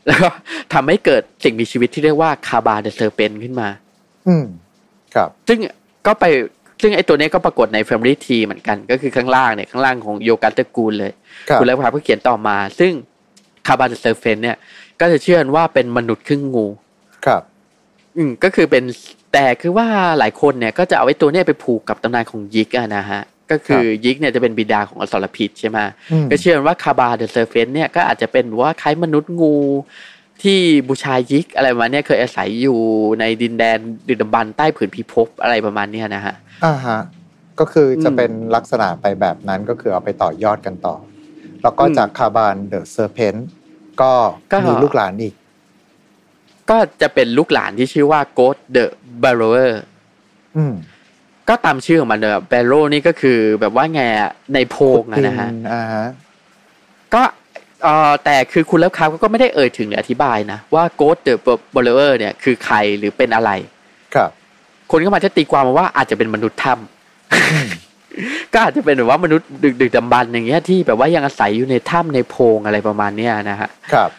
[0.07, 0.31] แล้วก็
[0.73, 3.69] ทำให้เกิดสิ่งมีชีวิตที่เรียกว่าคาบาเดเซอร์เปนขึ้นมา
[4.29, 4.45] อืม
[5.15, 5.59] ครับ ซึ่ง
[6.07, 6.25] ก็ไป
[6.83, 11.13] ซึ่งไอ้ตัวเนี้ยก็ปรากฏใน Family t ีเหมือนกันก็คือข้างล่างเนี่ยข้างล่างของ Yogash the Ghoul เลย
[11.49, 12.93] ครับคุณแล้วครับก็เขียนต่อมา ซึ่ง
[13.67, 14.57] K'baa the Serpent เนี่ย
[15.01, 16.67] ก็จะเชื่อกันว่าเป็นมนุษย์ครึ่งงู
[17.27, 17.43] ครับ
[18.17, 18.85] อืมก็คือเป็น
[19.33, 19.87] แต่คือว่า
[20.19, 25.79] หลายคนเนี่ยก็จะเอาไอ้ตัวเนี้ยไปผูกกับตำนานของ Yig อะนะฮะก็คือ Yig เนี่ยจะเป็นบิดาของอสรพิษใช่ไหม
[26.13, 29.55] อืมก็เชื่อกันว่า K'baa the Serpent เนี่ยก็อาจจะเป็นแบบว่าคล้ายมนุษย์งู
[30.43, 30.59] ที่
[30.89, 32.79] บูชายิกอะไรประมาณเนี้ยเคยอาศัยอยู่
[33.21, 33.79] ในดินแดน
[34.09, 36.35] ดึกดำบรรพ์ใต้ผืนพิภพอะไรประมาณเนี้ยนะฮะ
[36.65, 36.99] อ่าฮะ
[37.59, 40.97] ก็คือจะอืมเป็นลักษณะไปแบบนั้นก็คือเอาไปต่อยอดกันต่อ
[41.63, 43.35] แล้วก็อืมจากคาบานเดอะเซอร์เพน
[44.01, 44.13] ก็
[44.53, 45.35] ก็มีลูกหลานอีก
[46.71, 48.85] ก็จะเป็นลูกหลานที่ชื่อว่า Ghost the
[49.23, 49.73] Barrower
[50.57, 50.75] อืม
[51.49, 56.07] ก็ตามชื่อของมันเลยแบโรนี่ก็คือแบบว่าไงอะในโพรงอะนะฮะขุดดิอ่าฮะ
[57.15, 57.46] ก็เอ่อ
[58.25, 61.35] แต่คือคุณเลิฟคราฟต์ก็ไม่ได้เอ่ยถึงหรืออธิบายนะ ว่า Ghoth the
[61.75, 63.51] Burrower เนี่ยคือใครหรือเป็นอะไร
[64.15, 64.31] ครับ
[64.91, 74.11] คนก็มาจะตีความมาว่าอาจจะเป็นมนุษย์ถ้ำก็อาจจะเป็นแบบว่ามนุษย์ดึกดึกดำบรรพ์อย่างเงี้ยที่แบบว่ายังอาศัยอยู่ในถ้ำในโพรงอะไรประมาณเนี้ยนะฮะครับ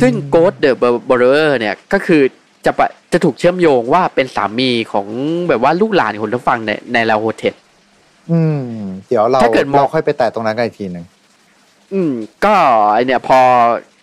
[0.00, 2.22] ซึ่ง Ghoth the Burrower เนี่ยก็คือ
[2.64, 5.06] จะปะจะถูกเชื่อมโยงว่าเป็นสามีของ
[5.48, 7.54] แบบว่าลูกหลานของท่านฟังไนไนอาลาโธเทป
[8.30, 8.64] อืม
[9.08, 11.04] เดี๋ยวเราถ้าเกิดมองเราค่อยไปแตะตรงนั้นกันอีกทีหนึ่ง
[11.94, 12.12] อืม
[12.44, 12.54] ก็
[12.92, 13.40] ไอเนี่ยพอ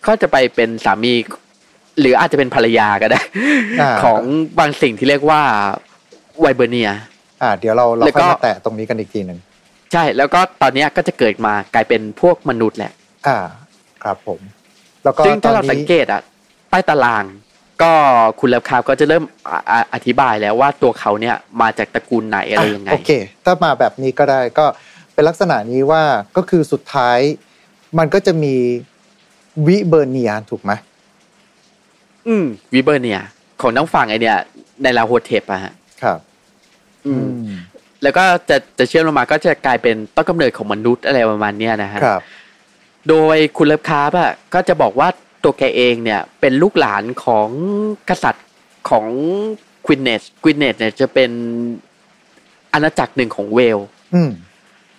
[0.06, 1.14] ก็จะไปเป็นสามี
[2.00, 4.22] หรืออาจจะเป็นภรรยาก็ได้าของ
[4.58, 5.42] บางสิ่งที่เรียกว่า
[6.40, 6.90] ไวเบอร์เนีย
[7.42, 9.38] อ่า เดี๋ยวเราเราแล้วก็ค่อยมาแตะตรงนี้กันอีกทีหนึ่ง
[9.92, 12.92] ใช่แล้วก็ตอนเนี้ยก็จะเกิดมากลายเป็นพวกมนุษย์แหละ
[13.28, 13.38] อ่า
[14.02, 14.40] ครับผม
[15.04, 16.22] แล้วก็ซึ่งตอถ้านเราสังนี้เกตอะ
[16.70, 17.24] ใต้ตาราง
[17.82, 17.92] ก็
[18.40, 23.10] คุณเลิฟคาร์ก็จะเริ่มอะอะอธิบายแล้วว่าตัวเขาเนี่ยมาจากตระกูลไหนอะไรยังไงโอเค
[23.44, 24.66] ถ้ามาแบบนี้ก็ได้ก็
[25.14, 26.02] เป็นลักษณะนี้ว่า
[26.36, 27.18] ก็คือสุดท้าย
[27.98, 28.54] มันก็จะมี
[29.66, 30.72] วิเบอร์เนียถูกไหม
[32.28, 33.22] อืมวิเบอร์เนี่ย
[33.60, 34.38] ของน้องฝั่งไอเนี่ย
[34.82, 35.72] ในลาโฮเทปอะฮะ
[36.02, 36.18] ครับ
[37.06, 37.28] อืม
[38.02, 42.22] แล้วก็จะจะเชื่อมลงมาก็จะกลายเป็นต้นกำเนิดของมนุษย์อะไรประมาณเนี้ยนะฮะครับ
[43.08, 45.08] โดยคุณเลิฟคาร์บอะก็จะบอกว่า
[45.44, 47.48] ตัวแกเองเนี่ย เป็นลูกหลานของ
[48.10, 48.46] กษัตริย์
[48.90, 49.06] ของ
[49.86, 51.30] Gwynedd Gwynedd เนี่ยจะเป็น
[52.72, 53.78] อาณาจักรหนึ่งของเวลส์
[54.14, 54.30] อืม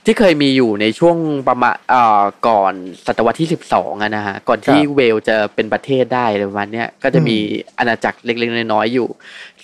[0.10, 2.74] ที่เคยมีอยู่ในช่วงประมาณเอ่อก่อน
[3.06, 7.38] ศตวรรษที่สิบสองอะนะฮะก่อนที่ครับเวลส์จะเป็นประเทศได้อะไรประมาณเนี้ยก็จะมี
[7.80, 9.08] อาณาจักรเล็กๆน้อยๆอยู่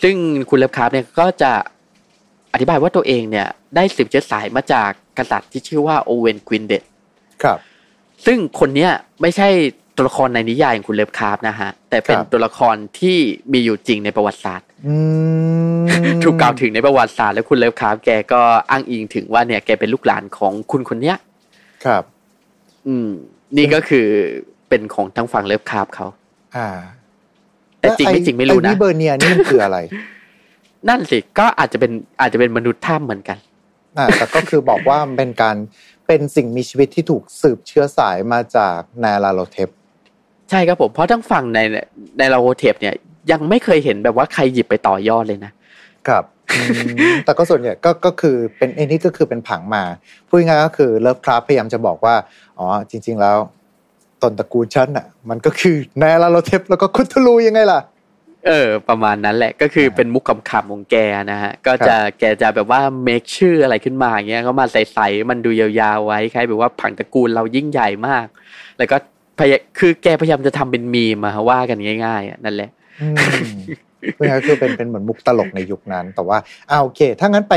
[0.02, 0.16] ซึ่ง
[0.50, 1.52] คุณเลิฟคราฟต์เนี่ยก็จะ
[2.54, 6.84] อธิบายว่าตัวเองเนี่ย ได้สืบเชื้อสายมาจากกษัตริย์ที่ชื่อว่า Owain Gwynedd
[7.44, 7.58] ครับ
[8.26, 8.92] ซึ่งคนเนี้ย
[9.22, 9.48] ไม่ใช่
[9.96, 13.18] ตัวละครในนิยายของคุณเลิฟคราฟต์นะฮะแต่เป็นครับตัวละครที่
[13.52, 14.73] มีอยู่จริงในประวัติศาสตร์อืม
[16.24, 21.18] ถูกกล่าวถึงในประวัติศาสตร์แล้วคุณเลิฟคราฟต์แกก็อ้างอิงถึงว่าเนี่ยแกเป็นลูกหลานของคุณคนเนี้ย
[21.86, 22.04] ครับ
[22.88, 23.10] อืม
[23.58, 24.06] นี่ก็คือ
[24.70, 26.08] เป็นของทั้งฝั่งเลิฟคราฟต์เขา
[26.58, 26.68] อ่า
[27.80, 29.78] แต่จริงไม่จริงไม่รู้นะ Viburnia นี่มันคืออะไร
[30.90, 33.38] นั่นสิก็อาจจะเป็นอาจจะเป็นมนุษย์ถ้ำเหมือนกัน
[33.98, 35.56] อ่าแต่ก็คือบอกว่ามันเป็นการ
[36.08, 39.70] เป็นสิ่งมีชีวิตที่ถูกสืบเชื้อสายมาจากไนอาลาโธเทป
[40.50, 41.60] ใช่ครับผมเพราะทั้งฝั่งไน
[42.18, 42.96] ไนอาลาโธเทปเนี่ย
[43.32, 45.52] ยังไม่เคยเห็นแบบว่าใครหยิบไปต่อยอดเลยนะ
[46.08, 46.24] ครับ
[46.56, 49.84] อืมแต่ก็ส่วนใหญ่ก็ก็คือเป็นไอ้นี่ก็คือเป็นผังมา
[50.28, 52.16] พูดง่ายๆก็คือเลิฟคราฟต์พยายามจะบอกว่า
[52.60, 53.38] อ๋อจริง ๆ แล้ว
[54.22, 57.82] ต้นตระกูลฉันอะ มันก็คือไนอาลาโธเทปแล้วก็คธูลูยังไงล่ะ
[58.48, 60.96] เออ ประมาณนั้นแหละก็คือเป็นมุกขำๆของแก
[61.32, 68.26] นะฮะ ก็จะแกจะแบบว่าเมคชื่ออะไรขึ้นมาอย่างเงี้ยก็มาใส่ๆมันดูยาวๆไว้คล้ายแบบว่าผังตระกูลเรายิ่งใหญ่มาก
[68.78, 68.98] แล้วก็
[69.40, 72.70] พยาคือแกพยายามจะทำเป็นมีมมาว่ากันง่ายๆอะนั่นแหละ
[73.02, 73.18] อืม
[74.16, 76.38] พูดง่ายๆก็คือเป็นเป็นเหมือนมุกตลกในยุคนั้น แต่ว่า
[76.70, 77.56] อ่าโอเค ถ้างั้นไป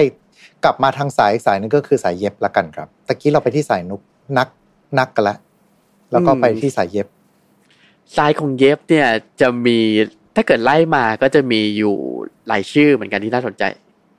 [0.65, 4.01] กลับมาทางสายอีกสายหนึงก็คือสายเย็บละกันครับตะกี้เราไปที่สายนุก
[4.39, 4.49] นัก
[4.99, 5.37] นักกันละ
[6.13, 7.07] แล้วก็ไปที่สายเย็บ
[8.17, 9.09] ซ้ายของเย็บเนี่ย
[9.41, 9.79] จะมี
[10.37, 11.95] ถ้าเกิดไล่มาก็จะมีอยู่
[12.49, 13.65] หลายชื่อเหมือนกันที่น่าสนใจ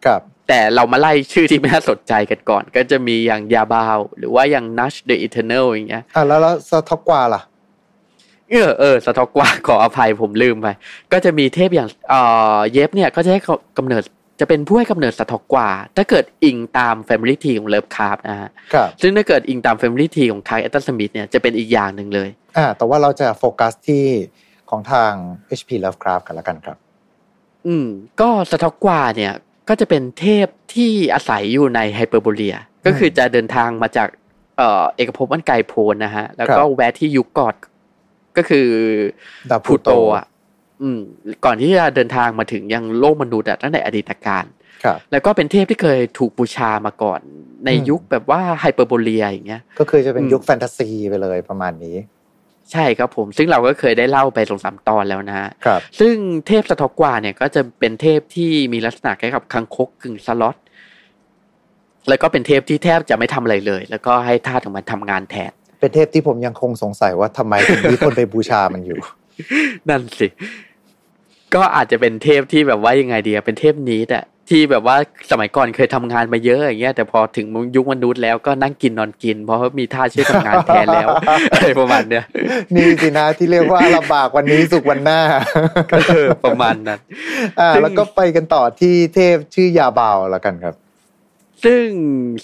[0.05, 7.41] ครับ แต่เรามาไล่ชื่อที่ไม่น่าสนใจกันก่อน ก็จะมีอย่าง Yabou หรือว่าอย่าง Nush the Eternal อย่างเงี้ยอะแล้วแล้ว Tsathoggua ล่ะ
[8.51, 10.67] เออเออ Tsathoggua ขออภัยผมลืมไป
[11.11, 12.21] ก็จะมีเทพอย่างเอ่
[12.57, 13.41] อ Yeb เนี่ยก็จะให้
[13.77, 14.03] กำเนิด
[14.39, 24.05] จะเป็นผู้ให้กำเนิด Tsathoggua ถ้าเกิดอิงตาม Family Tree ของเลิฟคราฟต์นะฮะครับซึ่งถ้าเกิดอิงตาม Family Tree ของคลาร์กแอชตันสมิธเนี่ยจะเป็นอีกอย่างหนึ่งเลยอ่าแต่ว่าเราจะโฟกัสที่
[24.69, 25.11] ของทาง
[25.59, 26.77] HP Lovecraft กันละกันครับ
[27.67, 27.87] อืม
[28.21, 29.33] ก็ Tsathoggua เนี่ย
[29.69, 34.07] ก็จะเป็นเทพที่อาศัยอยู่ใน Hyperborea ก็คือจะเดินทางมาจาก
[34.57, 37.55] เอ่อเอกภพอันไกลโพ้นนะฮะ แล้วก็ครับแวะที่ยุคก่อน
[38.37, 38.67] ก็คือ
[39.51, 40.25] ดาวพพลูลูโตโตอะ
[40.81, 40.99] อืม
[41.45, 44.45] ก่อนที่จะเดินทางมาถึงยังโลกมนุษย์อะตั้งแต่อดีตกาล
[44.83, 47.21] ครับแล้วก็เป็นเทพที่เคยถูกบูชามาก่อน
[47.65, 51.97] ในอืมยุคแบบว่าไฮเปอร์โบเลียอย่างเงี้ย ก็คือจะเป็นอืมยุคแฟนตาซีไปเลยประมาณนี้
[52.71, 56.13] ใช่ครับผม ซึ่งเราก็เคยได้เล่าไปสองสามตอนแล้วนะฮะครับ ซึ่ง
[56.47, 60.57] เทพสตอกกวาเนี่ยก็จะเป็นเทพที่มีลักษณะคล้ายกับคังคกกึ่งสล็อต
[62.09, 68.99] แล้วก็เป็นเทพที่แทบจะไม่ทำอะไรเลย แล้วก็ให้ธาตุของมันทำงานแทน เป็นเทพที่ผมยังคงสงสัยว่าทำไมถึงมีคนไปบูชามันอยู่
[69.89, 70.27] นั่นสิ
[71.55, 74.19] ก็อาจจะเป็นเทพที่แบบว่ายังไงดีอะเป็นเทพนี้แต่
[74.49, 74.97] ที่แบบว่า
[75.31, 81.07] สมัยก่อนเคยทำงานมาเยอะอย่างเงี้ยแต่พอถึงยุคมนุษย์แล้วก็นั่งกินนอนกิน เพราะว่ามีท่าช่วยทำงานแทนแล้ว
[81.53, 82.23] อะไรประมาณเนี้ย
[82.75, 85.19] นี่สินะที่เรียกว่าลำบากวันนี้สุขวันหน้า
[86.09, 86.99] เออประมาณนั้น
[87.59, 90.75] อ่าซึ่งแล้วก็ไปกันต่อที่เทพชื่อยาบาวแล้วกันครับ
[91.65, 91.83] ซึ่ง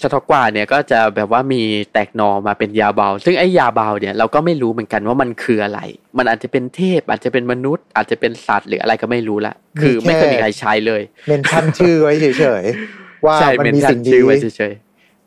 [0.00, 1.62] สตอกกว่าเนี่ยก็จะแบบว่ามี
[1.92, 5.80] แตกหนอมาเป็นยาเบา ซึ่งไอ้ยาเบาเนี่ยเราก็ไม่รู้เหมือนกันว่ามันคืออะไร
[6.18, 14.74] มันอาจจะเป็นเทพ อาจจะเป็นมนุษย์ อาจจะเป็นสัตว์หรืออะไรก็ไม่รู้ละ คือไม่เคยมีใครใช้เลย เมนชั่นชื่อไว้เฉยๆว่าใช่มันเป็นมีท่าสิ่นงดีชื่อไว้เฉย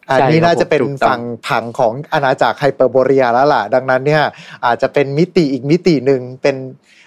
[0.09, 4.23] อันใช่นี้น่าจะเป็นถูกต้องฝั่งผังของอาณาจักรไฮเปอร์โบเรียแล้วล่ะ ดังนั้นเนี่ย
[4.65, 7.06] อาจจะเป็นมิติอีกมิติหนึ่งเป็นอ่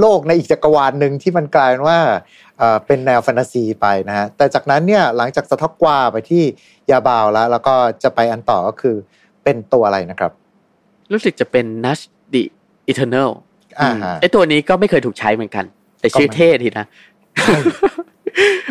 [0.00, 1.98] โลกในอีกจักรวาลหนึ่งที่มันกลายเป็นว่า
[2.60, 6.42] อ่าเป็นแนวแฟนตาซีไปนะฮะแต่จากนั้นเนี่ยหลังจากสะทอกกวาไปที่
[6.90, 8.96] ยาบาวแล้ว แล้วก็จะไปอันต่อก็คือ
[9.44, 12.42] เป็นตัวอะไรนะครับๆรู้สึกจะเป็น Nash the
[12.90, 13.30] Eternal
[13.80, 15.64] อ่าฮะไอ้ตัวนี้ก็ไม่เคยถูกใช้เหมือนกัน
[16.00, 16.86] แต่ชื่อก็ไม่เท่ทีนะ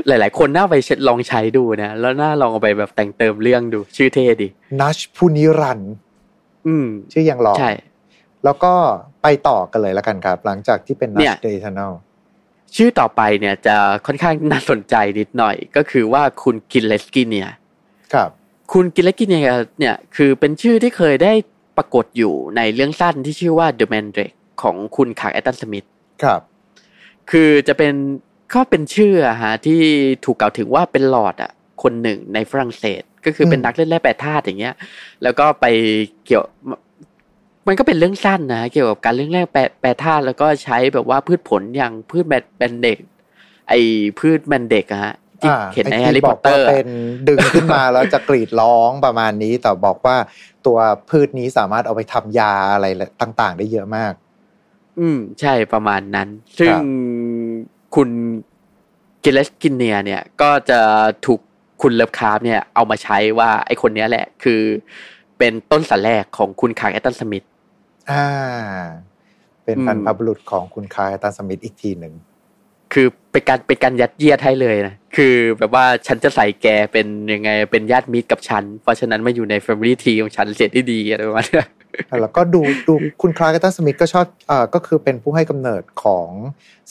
[0.08, 0.76] หลาย ๆ คนน่าไป
[1.08, 4.48] ลองใช้ดูนะ แล้วน่าลองเอาไปแบบแต่งเติมเรื่องดู ชื่อเท่ดี
[4.80, 5.94] นัชพูนิรันดร์
[6.68, 7.72] อืม ชื่อยังหลอกใช่
[8.46, 8.74] แล้วก็
[9.24, 11.92] ไปต่อกันเลยแล้วกันครับ หลังจากที่เป็นเนี่นัชยเดทน a ล
[12.76, 17.48] ชื่อต่อไปเนี่ยจะค่อนข้างน่าสนใจนิดหน่อย ก็คือว่าคุณกินเลสกิเนีย
[18.14, 18.30] ครับ
[18.74, 19.42] คุณ Gilles Grenier
[19.80, 21.34] เนี่ยคือเป็นชื่อที่เคยได้
[21.78, 25.86] ปรากฏอยู่ในเรื่องสั้นที่ชื่อว่า The Mandrakes ของคุณคลาร์กแอชตันสมิธ
[26.24, 26.42] ครับ
[27.32, 27.94] คือจะเป็น
[28.54, 29.82] ก็เป็นชื่ออะฮะที่
[30.26, 31.52] ถูกกล่าวถึงว่าเป็นลอร์ดอะ
[31.84, 34.76] คนหนึ่งในฝรั่งเศส ก็คือเป็นอืมนักเล่นแร่แปรธาตุอย่างเงี้ย
[35.24, 35.66] แล้วก็ไป
[36.26, 36.46] เกี่ยว
[37.68, 42.98] มันก็เป็นเรื่องสั้นนะเกี่ยวกับการเรื่องแร่แปรแปรธาตุแล้วก็ใช้แบบว่าพืชผลอย่างพืช man mandrake
[43.70, 43.74] ไอ
[44.20, 46.88] พืช mandrake อะฮะที่อ่าเห็นในไอ้แฮร์รี่ที่พบออตกเตอว่าร์เป็น
[47.28, 50.18] ดึงขึ้นมาแล้วจะกรีดร้องประมาณนี้ แต่บอกว่า
[50.66, 50.78] ตัว
[51.10, 52.86] พืชนี้สามารถเอาไปทำยาอะไร
[53.22, 54.14] ต่าง ๆ ได้เยอะมาก
[55.00, 56.28] อืม ใช่ประมาณนั้น
[56.60, 56.84] ซึ่งครับ
[57.96, 58.10] คุณ
[59.24, 60.80] Gilles Grenier เนี่ยก็จะ
[61.26, 61.40] ถูก
[61.82, 64.62] คุณเลิฟคราฟต์เนี่ยเอามาใช้ว่าไอคนเนี้ยแหละ คือ
[65.40, 67.46] เป็นต้นสายแรกของคุณคลาร์กแอชตันสมิธ
[68.12, 68.26] อ่า
[69.64, 72.14] เป็นอืมบรรพบุรุษของคุณคลาร์กแอชตันสมิธอีกทีหนึ่ง
[72.94, 81.68] คือเป็นการเป็นการยัดเยียดให้เลยนะคือแบบว่าฉันจะใส่แกเป็นยังไงเป็นญาติมิตรกับฉัน เพราะฉะนั้นมาอยู่ใน Family Tree ของฉันเสียที่ดีอะไรประมาณเนี้ย
[82.22, 86.30] แล้วก็ดูดูคุณคลาร์กแอชตันสมิธก็ชอบอ่าก็คือเป็นผู้ให้กำเนิดของ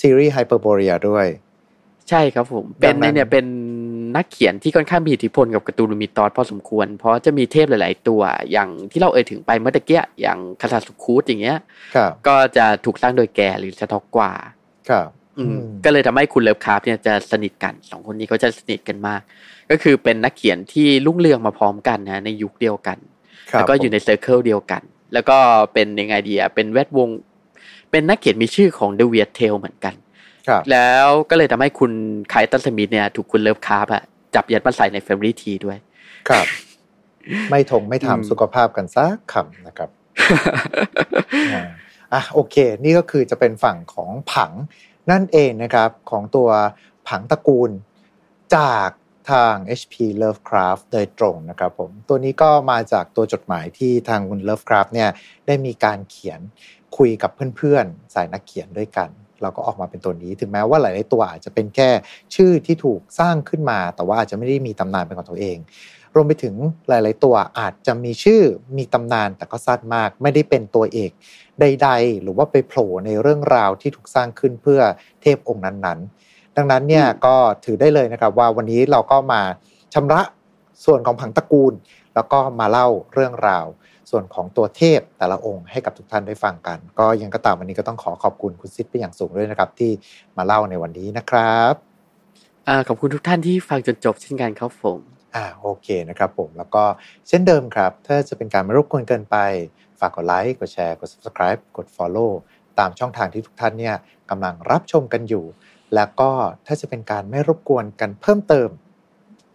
[0.00, 1.26] ซีรีส์ Hyperborea ด้วย
[2.10, 3.46] ใช่ครับผม เป็นดังนั้นเนี่ยเป็น
[4.16, 11.58] นักเขียนที่ค่อนข้างมีอิทธิพลกับ Cthulhu Mythos พอสมควร เพราะจะมีเทพหลาย ๆ ตัวอย่างที่เราเอ่ยถึงไปเมื่อตะกี้อย่างคาซาสุคูตอย่างเงี้ย
[11.96, 14.32] ครับก็จะถูกสร้างโดยแกหรือ Tsathoggua
[14.90, 19.20] ครับอืมอืมก็เลยทำให้คุณเลิฟคราฟต์เนี่ยจะสนิทกันสองคนนี้ก็จะสนิทกันมาก
[19.70, 22.98] ก็คือเป็นนักเขียนที่รุ่งเรืองมาพร้อมกันนะในยุคเดียวกัน
[23.50, 24.82] ครับแล้วก็อยู่ใน circle เดียวกัน
[25.14, 25.36] แล้วก็
[25.72, 27.08] เป็นยังไงดีอะเป็นแวดวง
[27.90, 30.07] เป็นนักเขียนมีชื่อของ The Weird Tales เหมือนกันครับ
[30.72, 34.02] แล้วก็เลยทำให้คุณคลาร์กแอชตันสมิธเนี่ยถูกคุณเลิฟคราฟต์อะ
[34.34, 35.78] จับยัดมาใส่ใน Family T ด้วย
[36.28, 36.46] ครับ
[37.50, 39.90] ไม่ทงไม่อืมทำสุขภาพกันสักคำนะครับ
[41.52, 41.62] อ่า
[42.12, 44.52] อะโอเค นี่ก็คือจะเป็นฝั่งของผัง
[45.10, 46.48] นั่นเองนะครับของตัว
[47.08, 47.70] ผังตระกูล
[48.56, 48.88] จาก
[49.30, 55.10] ทาง HP Lovecraft โดยตรงนะครับผม ตัวนี้ก็มาจากตัวจดหมายที่ทางคุณ Lovecraft เนี่ย
[55.46, 56.40] ได้มีการเขียน
[56.96, 59.10] คุยกับเพื่อนๆ สายนักเขียนด้วยกัน
[59.42, 61.90] เราก็ออกมาเป็นตัวนี้ ถึงแม้ว่าหลาย ๆ ตัวอาจจะเป็นแค่
[62.34, 65.58] ชื่อที่ถูกสร้างขึ้นมา แต่ว่าอาจจะไม่ได้มีตำนานเป็นของตัวเอง
[66.14, 66.54] รวมไปถึง
[66.88, 68.42] หลาย ๆ ตัวอาจจะมีชื่อ
[68.76, 71.10] มีตำนานแต่ก็สั้นมาก ไม่ได้เป็นตัวเอก
[71.60, 74.80] ใด ๆ หรือว่าไปโผล่ในเรื่องราวที่ถูกสร้างขึ้นเพื่อ
[75.22, 79.42] เทพองค์นั้น ๆ ดังนั้นเนี่ยก็ถือได้เลยนะครับว่าวันนี้เราก็มา
[79.94, 80.22] ชำระ
[80.84, 81.74] ส่วนของผังตระกูล
[82.14, 83.66] แล้วก็มาเล่าเรื่องราว
[84.10, 89.90] ส่วนของตัวเทพแต่ละองค์ให้กับทุกท่านได้ฟังกัน ก็ยังก็ตามวันนี้ก็ต้องขอขอบคุณคุณซิดเป็นอย่างสูงด้วยนะครับ ที่
[90.36, 91.74] มาเล่าในวันนี้นะครับ
[92.68, 95.00] อ่าขอบคุณทุกท่านที่ฟังจนจบเช่นกันครับผม
[95.34, 96.84] อ่าโอเคนะครับผมแล้วก็
[97.28, 99.36] เช่นเดิมครับ ถ้าจะเป็นการไม่รบกวนเกินไป
[100.00, 102.30] ฝากกดไลค์กดแชร์กด subscribe กด follow
[102.78, 103.96] ตามช่องทางที่ทุกท่านเนี่ย
[104.30, 105.44] กำลังรับชมกันอยู่
[105.94, 106.30] แล้วก็
[106.66, 108.68] ถ้าจะเป็นการไม่รบกวนกันเพิ่มเติม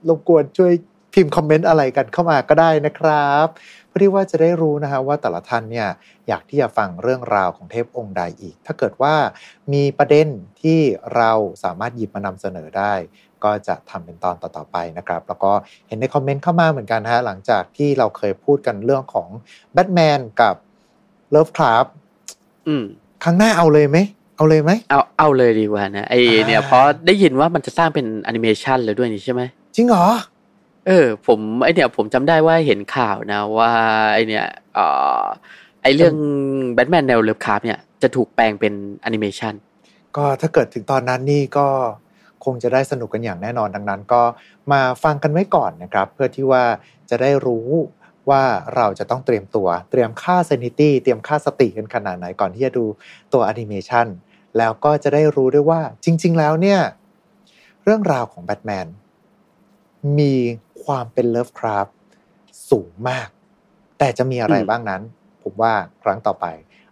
[0.07, 0.73] รบกวนช่วย
[1.13, 3.47] พิมพ์คอมเมนต์อะไรกันเข้ามาก็ได้นะครับ
[3.87, 5.87] เพื่อที่ว่าจะได้รู้นะฮะว่าแต่ละท่านเนี่ย
[6.27, 9.15] อยากที่จะฟังเรื่องราวของเทพองค์ใดอีก ถ้าเกิดว่า
[9.73, 10.27] มีประเด็น
[10.61, 10.79] ที่
[11.15, 11.31] เรา
[11.63, 12.93] สามารถหยิบมานำเสนอได้
[13.43, 15.51] ก็จะทำเป็นตอนต่อๆไปนะครับ แล้วก็
[15.87, 19.27] เห็นในคอมเมนต์เข้ามาเหมือนกันฮะหลังจากที่เราเคยพูดกันเรื่องของ
[19.73, 20.55] แบทแมนกับ
[21.31, 21.85] Lovecraft
[22.67, 22.83] อืม
[23.23, 23.97] ครั้งหน้าเอาเลยไหม
[24.37, 26.13] เอาเลยไหมเอาเอาเลยดีกว่านะไอ
[26.45, 29.41] เนี่ยอ่าเพราะได้ยินว่ามันจะสร้างเป็นแอนิเมชันเลยด้วยนี่ใช่ไหม
[29.75, 30.05] จริงเหรอ
[30.87, 33.71] เออ ผมไอเนี่ยผมจำได้ว่าเห็นข่าวนะ ว่า
[34.13, 34.85] ไอเนี่ยเอ่
[35.21, 35.23] อ
[35.83, 36.15] ไอเรื่อง
[36.73, 39.53] แบทแมนแนว Lovecraft เนี่ยจะถูกแปลงเป็นแอนิเมชัน
[40.15, 41.67] ก็ถ้าเกิดถึงตอนนั้นนี่ก็
[42.45, 44.21] คงจะได้สนุกกันอย่างแน่นอนดังนั้น ก็
[44.71, 46.63] มาฟังกันไว้ก่อนนะครับ เพื่อที่ว่า
[47.09, 47.67] จะได้รู้
[48.29, 48.43] ว่า
[48.75, 52.85] เราจะต้องเตรียมตัว เตรียมค่า sanity เตรียมค่าสติกันขนาดไหนก่อนที่จะดู
[53.33, 54.07] ตัวแอนิเมชัน
[54.57, 56.79] แล้วก็จะได้รู้ด้วยว่าจริง ๆ แล้วเนี่ย
[57.83, 58.87] เรื่องราวของแบทแมน
[60.19, 60.33] มี
[60.83, 61.87] ความเป็นเลิฟคราฟ
[62.69, 63.27] สูงมาก
[63.99, 65.01] แต่จะมีอะไรอืมบ้างนั้น
[65.43, 65.73] ผมว่า
[66.03, 66.45] ครั้งต่อไป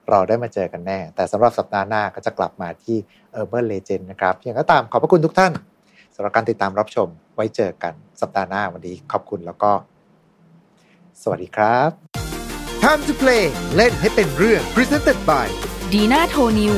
[0.09, 2.97] เราได้มาเจอกันแน่ แต่สำหรับสัปดาห์หน้าก็จะกลับมาที่
[3.39, 5.51] Urban Legend นะครับอย่างก็ตามขอบพระคุณทุกท่าน
[6.16, 9.72] สำหรับการติดตามรับชมไว้เจอกันสัปดาห์หน้าวันนี้ขอบคุณแล้วก็
[11.22, 11.89] สวัสดีครับ
[12.84, 13.43] Time to play
[13.76, 15.47] เล่นให้เป็นเรื่อง Presented by
[15.93, 16.76] ดีน่าโทนิว